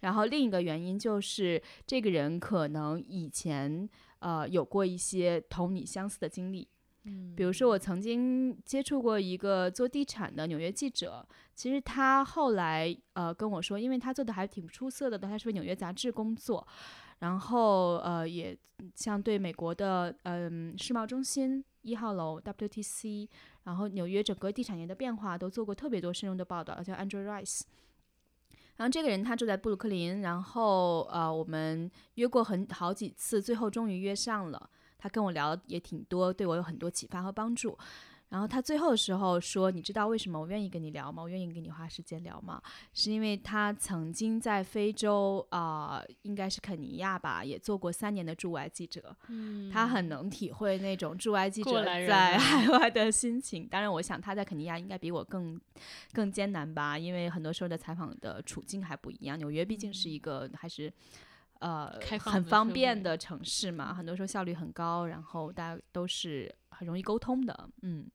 [0.00, 6.66] 然后另一个原因就是这个人可能以前呃有过一些同你相似的经历。
[7.04, 16.66] 嗯，比如说我曾经接触过一个做地产的纽约记者，其实他后来呃跟我说，因为他做的还挺出色的，他是为纽约杂志工作，
[17.20, 18.56] 然后呃也
[18.94, 23.28] 像对美国的嗯世贸中心一号楼 WTC，
[23.64, 27.62] 然后纽约整个地产业的变化都做过特别多深入的报道，叫 Andrew Rice。
[28.76, 34.68] 然后这个人他住在布鲁克林，然后呃我们约过很好几次，最后终于约上了。
[35.00, 37.76] 他跟我聊也挺多，对我有很多启发和帮助。
[38.28, 41.20] 然后他最后的时候说：“你知道为什么我愿意跟你聊吗？
[41.20, 42.62] 我愿意跟你花时间聊吗？
[42.94, 49.16] 是因为他曾经在非洲啊，应该是肯尼亚吧，也做过三年的驻外记者。
[49.26, 53.66] 嗯，他很能体会那种驻外记者在海外的心情。
[53.66, 55.60] 当然，我想他在肯尼亚应该比我更
[56.12, 59.36] 更艰难吧，因为很多时候的采访的处境还不一样。
[59.36, 60.92] 纽约毕竟是一个还是。”
[61.60, 68.06] 呃，很方便的城市嘛，很多时候效率很高，然后大家都是很容易沟通的，嗯，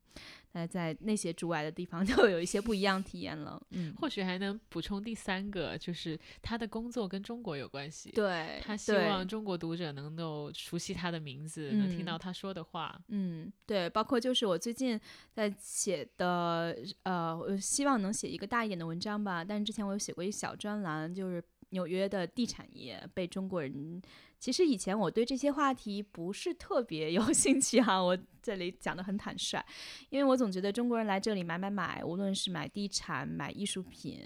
[0.54, 15.00] 那在那些驻外的地方 就有一些不一样体验了，嗯，或许还能补充第三个，就是他的工作跟中国有关系，对他希望中国读者能够熟悉他的名字，能听到他说的话，嗯，对，包括就是我最近
[15.34, 21.44] 在写的，呃，我希望能写一个大一点的文章吧，但是之前我有写过一小专栏，就是。
[21.76, 24.02] 纽约的地产业被中国人，
[24.40, 29.62] 其实以前我对这些话题不是特别有 兴趣哈，我这里讲的很坦率，
[30.10, 34.22] 因为我总觉得中国人来这里买买买，无论是买地产、买艺术品，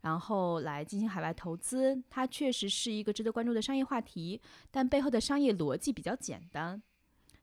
[0.00, 4.40] 然后来进行海外投资，它确实是一个值得关注的商业话题，
[4.72, 6.82] 但背后的商业逻辑比较简单。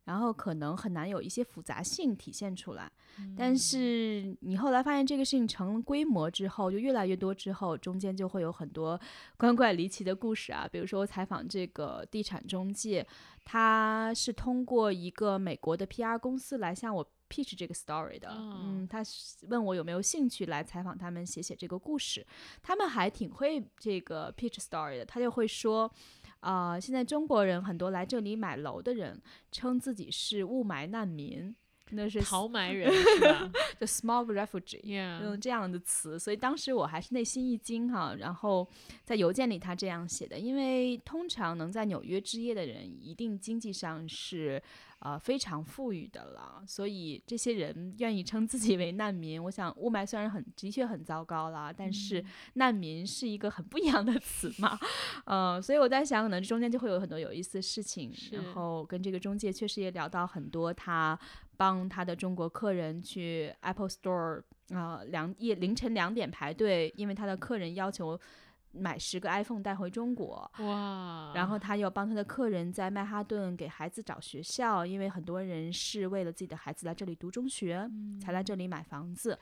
[0.06, 2.92] 然后可能很难有一些复杂性体现出来，
[3.36, 9.00] 但是你后来发现这个事情成规模之后，就越来越多之后，中间就会有很多
[9.38, 10.68] 怪怪离奇的故事啊。
[10.72, 13.06] 比如说我采访这个地产中介，
[13.44, 19.02] 他是通过一个美国的 PR 公司来向我 pitch 这个 story 的，嗯，他
[19.50, 22.26] 问我有没有兴趣来采访他们写写这个故事，
[22.62, 25.92] 他们还挺会这个 pitch story 的，他就会说。
[26.46, 29.20] 啊，现在中国人很多来这里买楼的人
[29.52, 31.56] 称自己是雾霾难民，
[31.92, 33.52] 那是逃埋 人是吧？
[33.80, 38.16] 就 smog refugee，用这样的词，所以当时我还是内心一惊哈。
[38.18, 38.68] 然后
[39.04, 44.62] 在邮件里他这样写的，因为通常能在纽约置业的人，一定经济上是
[45.00, 49.44] 呃非常富裕的了，所以这些人愿意称自己为难民。
[49.44, 54.80] 我想雾霾虽然很的确很糟糕啦，但是难民是一个很不一样的 词嘛，
[55.26, 58.12] 呃，所以我在想，可能中间就会有很多有意思的事情。
[58.32, 61.18] 然后跟这个中介确实也聊到很多，他
[61.58, 68.20] 帮他的中国客人去 Apple Store 啊两夜凌晨两点排队，因为他的客人要求。
[68.78, 71.32] 买十个 iPhone 带回中国，哇！
[71.34, 77.90] 然后他又帮他的客人在曼哈顿给孩子找学校，因为很多人是为了自己的孩子来这里读中学，
[78.20, 79.40] 才来这里买房子。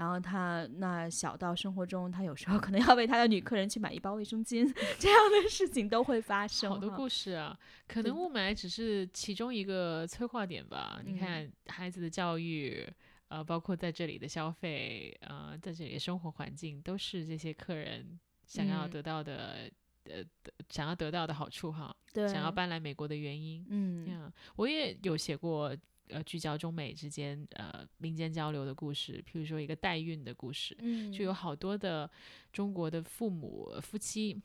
[0.00, 4.64] 然后他那小到生活中，他有时候可能要为他的女客人去买一包卫生巾，
[4.98, 6.70] 这样的事情都会发生。
[6.70, 7.54] 好多故事啊，
[7.86, 11.02] 可能雾霾只是其中一个催化点吧。
[11.04, 12.82] 你看孩子的教育，
[13.28, 18.18] 呃，包括在这里的消费，呃，在这里的生活环境，都是这些客人。
[18.46, 19.70] 想要得到的，
[20.04, 20.24] 呃，
[20.70, 25.76] 想要得到的好处哈，对，想要搬来美国的原因，嗯，我也有写过，
[26.10, 32.10] 呃，聚焦中美之间呃民间交流的故事，譬如说一个代孕的故事，嗯，就有好多的
[32.52, 34.40] 中国的父母夫妻，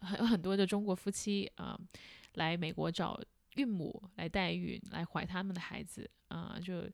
[0.00, 1.78] 很有很多的中国夫妻啊，
[2.34, 3.20] 来美国找
[3.56, 6.88] 孕母来代孕，来怀他们的孩子啊，就。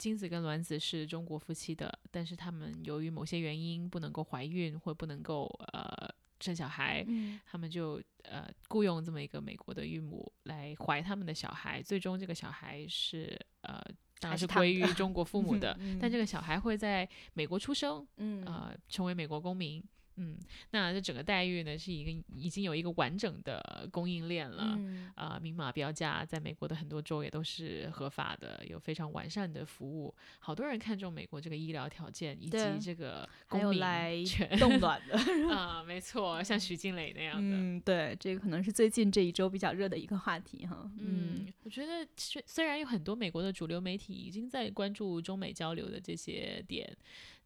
[0.00, 5.44] 精子跟卵子是中国夫妻的，但是他们由于某些原因不能够怀孕或不能够
[5.74, 6.08] 呃
[6.40, 7.06] 生小孩，
[7.46, 13.80] 他们就呃雇佣这么一个美国的孕母来怀他们的小孩，最终这个小孩是呃
[14.18, 19.82] 当然是归于中国父 母的，但这个小孩会在美国出生，嗯呃成为美国公民。
[20.20, 20.36] 嗯，
[20.72, 24.78] 那这整个待遇呢，是一个已经有一个完整的供应链了。
[25.14, 30.14] 啊，明码标价，在美国的很多州也都是合法的，有非常完善的服务。
[30.38, 34.46] 好多人看重美国这个医疗条件以及这个公民权。
[34.60, 35.18] 冻卵的
[35.54, 37.56] 啊，没错，像徐静蕾那样的。
[37.56, 40.90] 嗯，对，这个可能是最近这一周比较热的一个话题哈。
[40.98, 46.94] 嗯，我觉得虽虽然有很多美国的主流媒体已经在关注中美交流的这些点。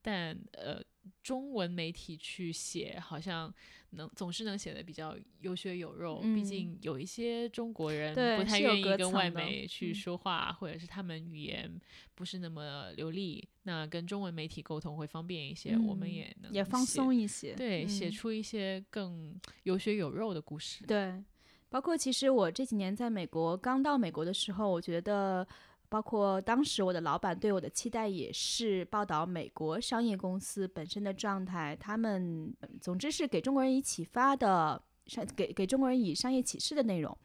[0.06, 0.82] 但呃，
[1.22, 3.52] 中文媒体去写，好像
[3.90, 6.20] 能总是能写的比较有血有肉。
[6.34, 11.70] 毕竟有一些中国人不太愿意跟外媒去说话，或者是他们语言
[12.14, 15.76] 不是那么流利，那跟中文媒体沟通会方便一些。
[15.76, 20.84] 我们也能也放松一些，对，写出一些更有血有肉的故事。
[20.86, 21.22] 对，
[21.68, 25.46] 包括其实我这几年在美国刚到美国的时候，我觉得。
[25.94, 37.16] 包括当时我的老板对我的期待也是报道美国商业公司本身的状态，他们总之是给中国人以启发的，商给给中国人以商业启示的内容。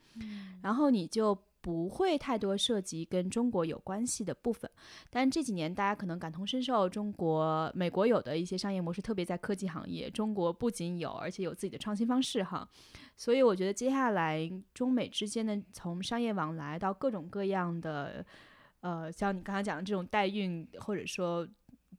[0.62, 4.70] 然后你就不会太多涉及跟中国有关系的部分。
[5.10, 12.70] 但这几年大家可能感同身受，中国美国有的一些商业模式，特别在科技行业，中国不仅有，而且有自己的创新方式哈。
[13.18, 18.24] 所以我觉得接下来中美之间的从商业往来到各种各样的。
[18.82, 21.48] 呃，像你刚才讲的这种代孕，或者说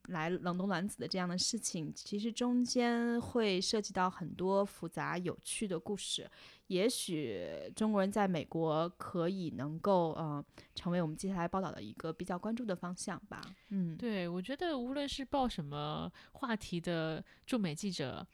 [0.08, 6.28] 来冷冻卵子的这样的事情，其实中间会涉及到很多复杂有趣的故事。
[6.68, 13.40] 也许中国人在美国可以能够呃成为我们接下来报道的一个比较关注的方向吧。
[13.68, 18.26] 嗯，对，我觉得无论是报什么话题的驻美记者。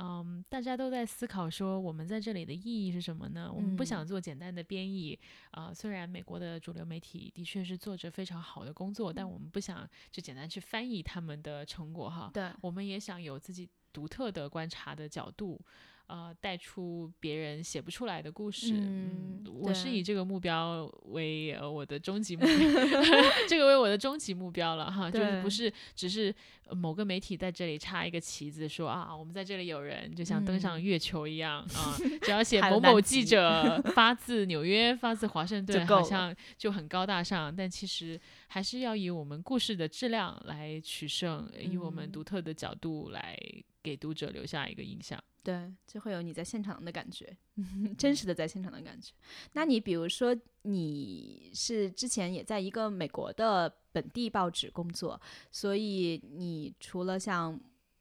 [0.00, 3.50] 嗯，大家都在思考说，我们在这里的意义是什么呢？
[3.52, 5.18] 我们不想做简单的编译
[5.50, 5.72] 啊。
[5.74, 12.30] 虽然美国的主流媒体的确是做着非常好的工作，但我们不想就简单去翻译他们的成果哈。
[12.32, 15.60] 对，我们也想有自己独特的观察的角度。
[16.06, 18.74] 呃，带出别人写不出来的故事。
[18.74, 22.52] 嗯，我是以这个目标为呃我的终极目标
[23.48, 26.34] 这个为我的终极目标了哈，就是不是只是
[26.74, 37.54] 某个媒体在这里插一个旗子说啊，我们在这里有人，就像登上月球一样 啊，只要写某某记者 发自纽约，发自华盛顿，好像就很高大上。
[37.54, 43.38] 但其实还是要以我们故事的质量来取胜，以我们独特的角度来
[43.82, 45.22] 给读者留下一个印象。
[45.42, 47.34] 对，就会有你在现场的感觉，
[47.96, 49.14] 真实的在现场的感觉。
[49.54, 55.20] 那你比如说，你是之前也在一个美国的本地报纸工作，
[55.50, 57.58] 所以你除了像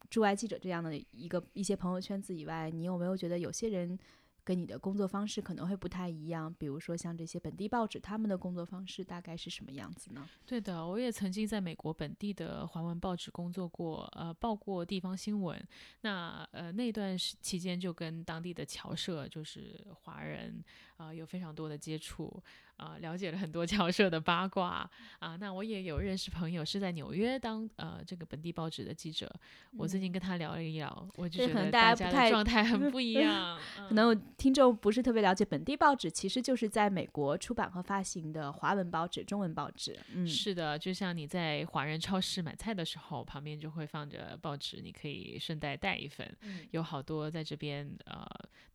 [0.10, 3.98] 驻外记者这样的一个一些朋友圈子以外，你有没有觉得有些人？
[4.42, 10.28] 跟你的工作方式可能会不太一样，比如说像这些本地报纸，他们的工作方式大概是什么样子呢？
[10.44, 15.64] 对的，我也曾经在美国本地的华文报纸工作过，呃，报过地方新闻。
[16.02, 20.64] 那呃那段期间就跟当地的侨社，就是华人，
[20.98, 22.42] 啊，有非常多的接触。
[22.80, 25.36] 啊、了解了很多侨社的八卦啊。
[25.36, 29.32] 那我也有认识朋友是在纽约当呃这个本地报纸的记者，
[29.78, 33.60] 我最近跟他聊了一聊，我就觉得大家的状态很 不一样。
[33.88, 40.00] 可能听众不是特别了解本地报纸，其实就是在美国出版和发行的华文报纸、中文报纸。
[40.14, 46.26] 嗯，是的，就像你在华人超市买菜的时候，旁边就会放着报纸，你可以顺带带一份。
[46.42, 48.26] 嗯有好多在这边呃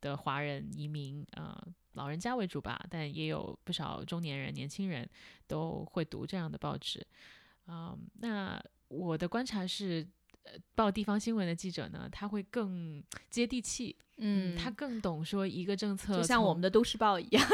[0.00, 1.56] 的华人移民，呃
[1.94, 5.08] 老人家为主吧，但也有不少中年人、年轻人
[5.48, 7.04] 都会读这样的报纸。
[7.66, 10.06] 嗯、那我的观察是。
[10.44, 17.44] 呃，报地方新闻的记者呢，他会更接地气，嗯，他更懂说一个政策，就像我们的《都市报》一样。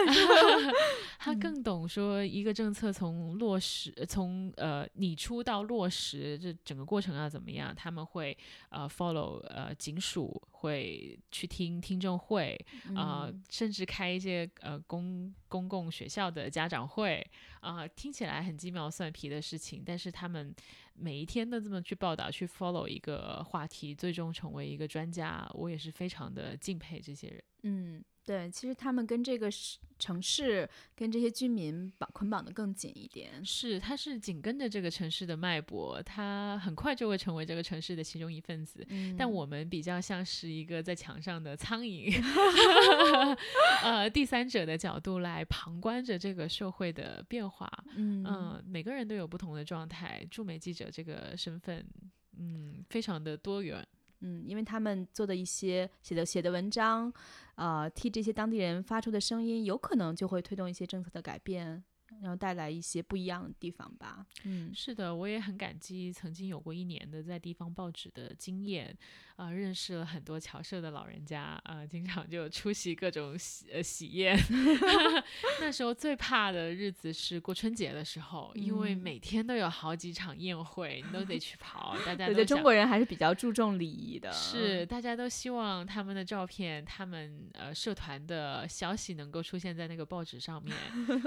[1.19, 8.37] 他更懂说一个政策从落实，从呃拟出到落实这整个过程要怎么样，他们会
[8.71, 12.59] 呃 follow 呃警署，会去听听证会，
[12.97, 17.25] 啊、嗯甚至开一些呃公公共学校的家长会，
[17.61, 20.55] 啊、听起来很鸡毛蒜皮的事情，但是他们
[21.01, 27.43] 每一天都这么去报道，去 follow 一个话题，最终成为一个专家，我也是非常的敬佩这些人。
[27.63, 29.49] 嗯，对，其实他们跟这个
[29.99, 33.45] 城市、跟这些居民绑捆绑的更紧一点。
[33.45, 38.87] 是，他是紧跟着这个城市的脉搏，他很快就会成为这个城市的其中一份子。
[38.89, 42.11] 嗯但我们比较像是一个在墙上的苍蝇，
[43.85, 47.71] 呃，第三者的角度来旁观着这个社会的变化。
[47.97, 50.27] 嗯嗯、每个人都有不同的状态。
[50.31, 51.85] 驻美记者这个身份，
[52.39, 53.87] 嗯，非常的多元。
[54.21, 57.13] 嗯，因为他们做的一些写的写的文章，
[57.57, 61.83] 呃，替这些当地人发出的声音，有可能就会推动一些政策的改变，
[62.21, 64.27] 然后带来一些不一样的地方吧。
[64.45, 68.97] 嗯是的，我也很感激曾经有过一年的在地方报纸的经验，
[69.41, 74.39] 啊、认识了很多侨社的老人家，啊、经常就出席各种喜呃喜宴。
[75.61, 84.31] 那时候最怕的日子是过春节的时候，因为嗯每天都有好几场宴会，你都得去跑，大家我觉得中国人还是比较注重礼仪的。
[84.31, 90.77] 是，大家都希望他们的照片、他们呃社团的消息能够出现在那个报纸上面，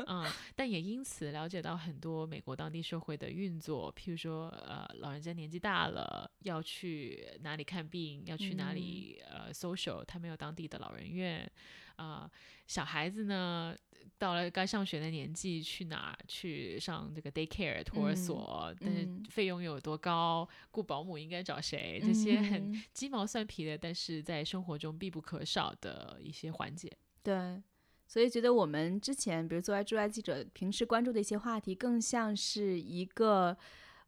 [0.05, 0.24] 嗯，
[0.55, 11.49] 但也因此了解到很多美国当地社会的运作，譬如说呃老人家年纪大了要去哪里看病，要去哪里、呃 social，他们有当地的老人院，
[11.95, 12.29] 啊、
[12.67, 13.75] 小孩子呢。
[14.17, 18.75] 到了该上学的年纪，去哪儿去上这个 daycare 托儿嗯所？
[18.79, 20.47] 但是嗯费用又有多高？
[20.71, 22.01] 雇保姆应该找谁？
[22.01, 26.91] 这些很嗯鸡毛蒜皮的，但是在生活中必不可少的一些环节。
[27.21, 27.61] 对，
[28.07, 33.57] 所以觉得我们之前，比如作为驻外记者，平时关注的一些话题，更像是一个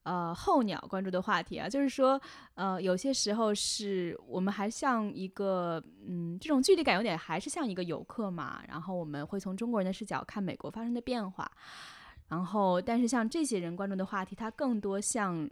[0.06, 2.20] 呃候鸟关注的话题啊，就是说，
[2.53, 11.51] 呃，有些时候是我们还像一个，嗯，这种距离感有点还是像一个游客嘛，然后我们会从中国人的视角看美国发生的变化，
[12.30, 15.49] 然后，但是像这些人关注的话题，它更多像。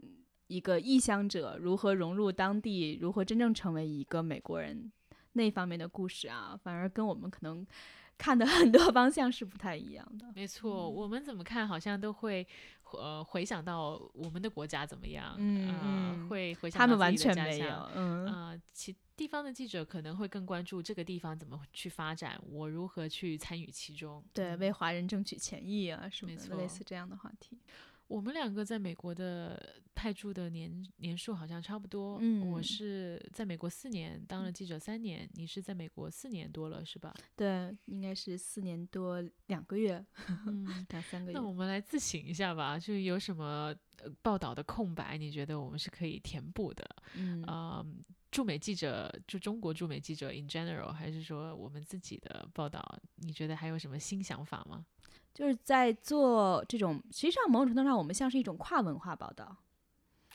[0.48, 4.92] 一个异乡者如何融入当地，如何真正成为一个美国人，
[5.32, 7.66] 那方面的故事啊，反而跟我们可能
[8.20, 10.28] 看的 很多方向是不太一样的。
[10.36, 12.46] 没错，我们怎么看好像都会
[12.98, 24.24] 呃回想到我们的国家怎么样，嗯会回想他们完到自己的全没有家乡，嗯呃，其地方的记者可能会更关注这个地方怎么去发展，我如何去参与其中。
[24.34, 27.60] 对，嗯为华人争取权益啊什么没的，类似这样的话题。
[28.08, 32.14] 我们两个在美国的派驻的年年数好像差不多。
[32.16, 37.14] 我嗯是在美国四年，当了记者三年，你是在美国四年多了是吧？
[37.36, 40.04] 对，应该是四年多两个月，
[40.48, 41.44] 嗯，两三个月那。
[41.46, 46.84] 我们来自省一下吧，就有什么、呃报道的空白，你觉得我们是可以填补的？
[47.16, 47.86] 嗯呃，
[48.32, 52.84] 驻美记者，就中国驻美记者 in general，还是说我们自己的报道，
[53.16, 54.86] 你觉得还有什么新想法吗？
[55.34, 59.58] 就是在做这种，实际上某种程度上，我们像是一种跨文化报道。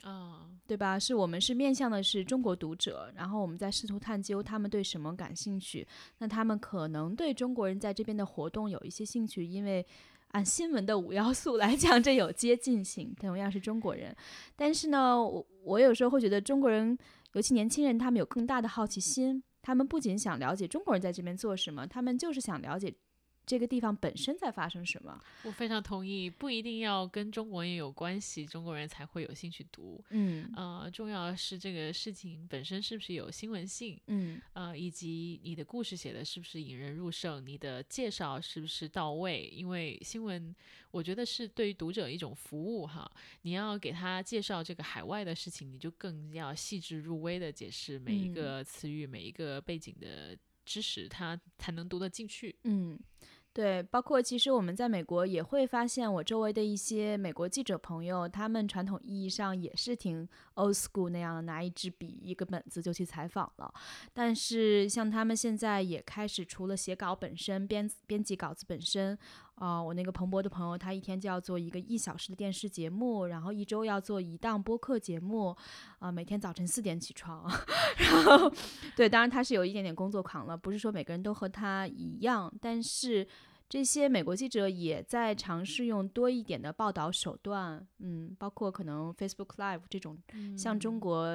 [0.02, 0.96] 啊、对吧？
[0.96, 5.86] 是我们是面向的是中国读者，然后我们在试图探究他们对什么感兴趣。
[6.18, 9.84] 那他们可能对中国人在这边的活动有一些兴趣，因为
[10.28, 14.14] 按新闻的五要素来讲，这有接近性，同样是中国人。
[14.54, 16.96] 但是呢，我我有时候会觉得中国人，
[17.32, 22.94] 尤其年轻人，他们有更大的好奇心，他们不仅想了解中国人在这边做什么，他们就是想了解。
[23.48, 25.18] 这个地方本身在发生什么？
[25.44, 30.04] 我非常同意，不一定要跟中国人有关系，中国人才会有兴趣读。
[30.10, 39.48] 嗯呃，重要的是这个事情本身是不是有新闻性，嗯呃，以及你的故事写的是不是引人入胜，你的介绍是不是到位？
[39.50, 40.54] 因为新闻，
[40.90, 43.10] 我觉得是对于读者一种服务哈。
[43.42, 50.36] 你要给他介绍这个海外的事情，你就更要细致入微的解释每一嗯个词语、每一个背景的
[50.66, 52.54] 知识，他才能读得进去。
[52.64, 52.98] 嗯，
[53.58, 63.74] 对，包括其实我们在美国也会发现，我周围的一些美国记者朋友，他们传统意义上也是挺 old school 那样的，拿一支笔、一个本子就去采访了。
[64.12, 69.18] 但是像他们现在也开始，除了写稿本身、编编辑稿子本身，
[69.56, 75.56] 啊，我那个彭博的朋友，他一天就要做一个一小时的电视节目，然后一周要做一档播客节目，
[75.98, 77.50] 啊，每天早晨四点起床，
[77.98, 78.48] 然后
[78.94, 83.26] 对，当然他是有一点点工作狂了，不是说每个人都和他一样，但是。
[83.68, 90.16] 这些美国记者也在尝试用多一点的报道手段，嗯，包括可能 Facebook Live 这种，
[90.56, 91.28] 像中国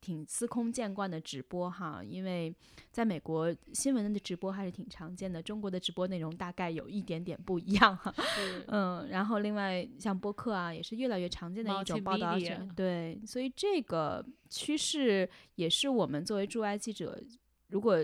[0.00, 2.54] 挺司空见惯的直播哈，因为
[2.90, 8.14] 在美国新闻的直播还是挺常见的，中国的直播内容大概有一点点不一样哈，
[8.68, 12.38] 嗯，然后另外像播客啊，也是越来越常见的一种报道
[12.74, 17.22] 对，所以这个趋势也是我们作为驻外记者，
[17.68, 17.98] 如果。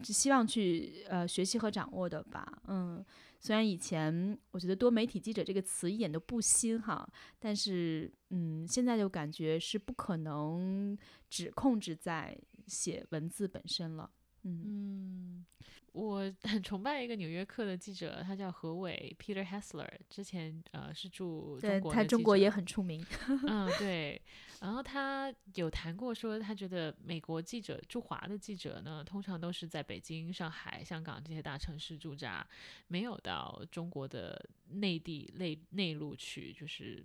[0.00, 3.04] 只希望去呃学习和掌握的吧，嗯，
[3.40, 7.06] 虽然以前我觉得多媒体记者这个词一点都不新哈，
[7.38, 10.96] 但是嗯，现在就感觉是不可能
[11.28, 14.10] 只控制在写文字本身了，
[14.44, 15.44] 嗯。
[15.92, 23.04] 我 很崇拜一个纽约客的记者，他叫何伟 Peter Hessler，之前呃是驻中国，他中国也很出名。
[23.46, 24.20] 嗯， 对。
[24.60, 32.46] 然后他有谈过说，他觉得美国记者驻华的记者呢，通常都是在北京、上海、香港这些大城市驻扎，
[32.86, 37.04] 没有到中国的内地内内陆去，就是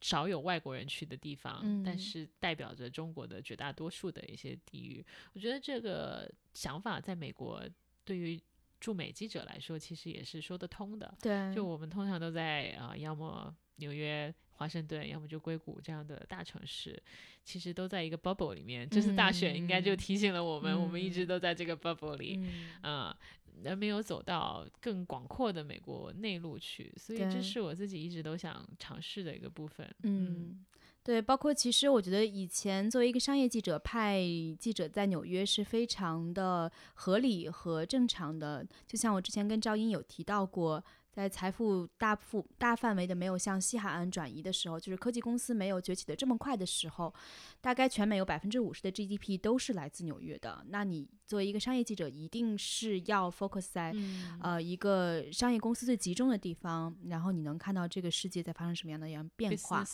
[0.00, 5.04] 少有外国人去的地方，但是代表着中国的绝大多数的一些地域。
[5.34, 7.62] 我觉得这个想法在美国。
[8.04, 8.40] 对于
[8.80, 11.14] 驻美记者来说，其实也是说得通的。
[11.20, 17.02] 对，就我们通常都在啊，要么纽约、华盛顿，要么就硅谷这样的大城市，
[17.42, 18.88] 其实都在一个 bubble 里面。
[18.88, 22.38] 这次大选应该就提醒了我们，我们一直都在这个 bubble 里，
[22.82, 23.16] 啊，
[23.64, 26.92] 而没有走到更广阔的美国内陆去。
[26.96, 29.88] 所以这是我自己一直都想尝试的一个部分。
[30.02, 30.64] 嗯。
[31.04, 34.20] 对，包括其实我觉得以前作为一个商业记者派
[34.58, 40.82] 记者在纽约是非常的合理和正常的，就像我之前跟赵英有提到过。
[41.14, 47.14] 在财富大富大范围的没有向西海岸转移的时候，就是科技公司没有崛起的这么快的时候，
[47.60, 50.64] 大概全美有百分之五十的 GDP 都是来自纽约的。
[50.70, 53.94] 那你作为一个商业记者，一定是要 focus 在
[54.40, 59.84] 呃一个商业公司最集中的地方，然后你能看到这个世界在发生什么样的样变化。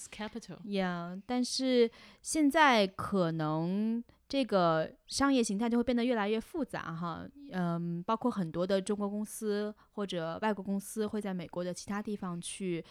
[0.65, 1.91] Yeah，但是
[2.23, 4.03] 现在可能。
[4.31, 12.85] 这个商业形态就会变得越来越复杂哈，嗯，包括很多的中国公司或者外国公司会在美国的其他地方去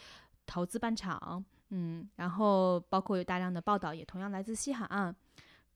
[0.45, 5.15] 投资办厂，嗯，然后包括有大量的报道也同样来自西海岸，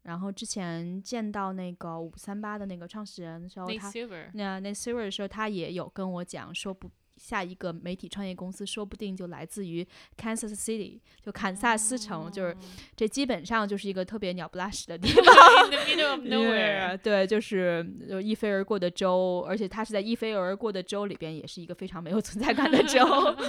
[0.01, 3.89] 然后之前见到那个五三八的那个创始人的时候，他
[4.33, 6.91] 那那 Silver 的时候，他也有跟我讲说不。
[7.17, 9.85] 下一个媒体创业公司说不定就来自于
[10.17, 12.57] Kansas City，就堪萨斯城，就是
[12.95, 15.23] 这基本上就是一个特别鸟不拉屎的地 方。
[17.03, 23.05] 对，就是就一飞而过的州，而且它是在一飞而过的州里边，也是一个非常没有存在感的州。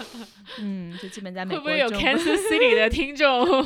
[0.61, 1.59] 嗯，就基本在美国。
[1.59, 3.65] 会不会有 Kansas City 的听众？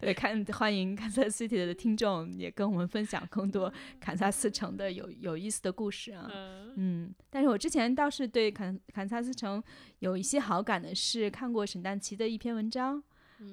[0.00, 6.30] 对，看欢迎 Kansas City 的听众也跟我们分享更多堪萨斯城的有有意思的故事啊。
[6.76, 8.49] 嗯，但是我之前倒是对。
[8.50, 9.62] 堪堪萨斯城
[10.00, 13.02] 有一些好感的是看过沈丹奇的一篇文章，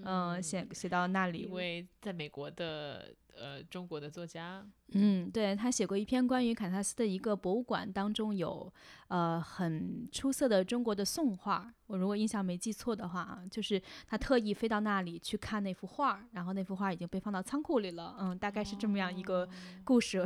[0.03, 4.65] 嗯，写写到那里，因为在美国的呃中国的作家。
[4.93, 8.71] 嗯，对他写过一篇关于堪萨斯的一个博物馆，当中有
[9.09, 11.73] 呃很出色的中国的宋画。
[11.87, 18.15] 我如果印象没记错的话啊，就是他特意飞到那里去看那幅画，然后那幅画已经被放到仓库里了。
[18.19, 19.47] 嗯，大概是这么样一个
[19.83, 20.25] 故事，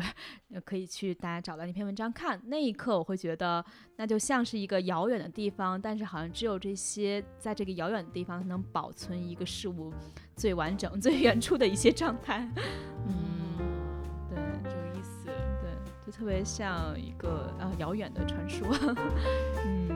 [0.63, 2.39] 可以去大家找到那篇文章看。
[2.45, 3.63] 那一刻我会觉得，
[3.97, 9.91] 那就像是一个遥远的地方，但是好像只有这些在这个遥远的地方能保存一个事物
[10.35, 12.47] 最完整、最原初的一些状态。
[13.09, 13.50] 嗯。
[16.11, 18.67] 特别像一个呃遥远的传说，
[19.65, 19.89] 嗯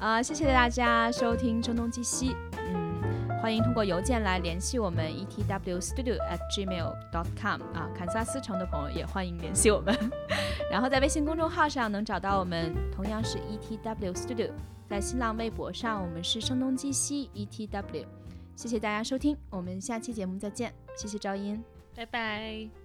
[0.00, 3.02] 啊，谢谢大家收听《声东击西》，嗯，
[3.42, 9.94] 欢迎通过邮件来联系我们 etwstudio@gmail.com 啊，堪萨斯城的朋友也欢迎联系我们，
[10.72, 14.50] 然后在微信公众号上能找到我们，同样是 etwstudio，
[14.88, 18.06] 在新浪微博上我们是声东击西 etw，
[18.56, 21.62] 谢谢大家收听，我们下期节目再见，谢谢赵音，
[21.94, 22.79] 拜拜。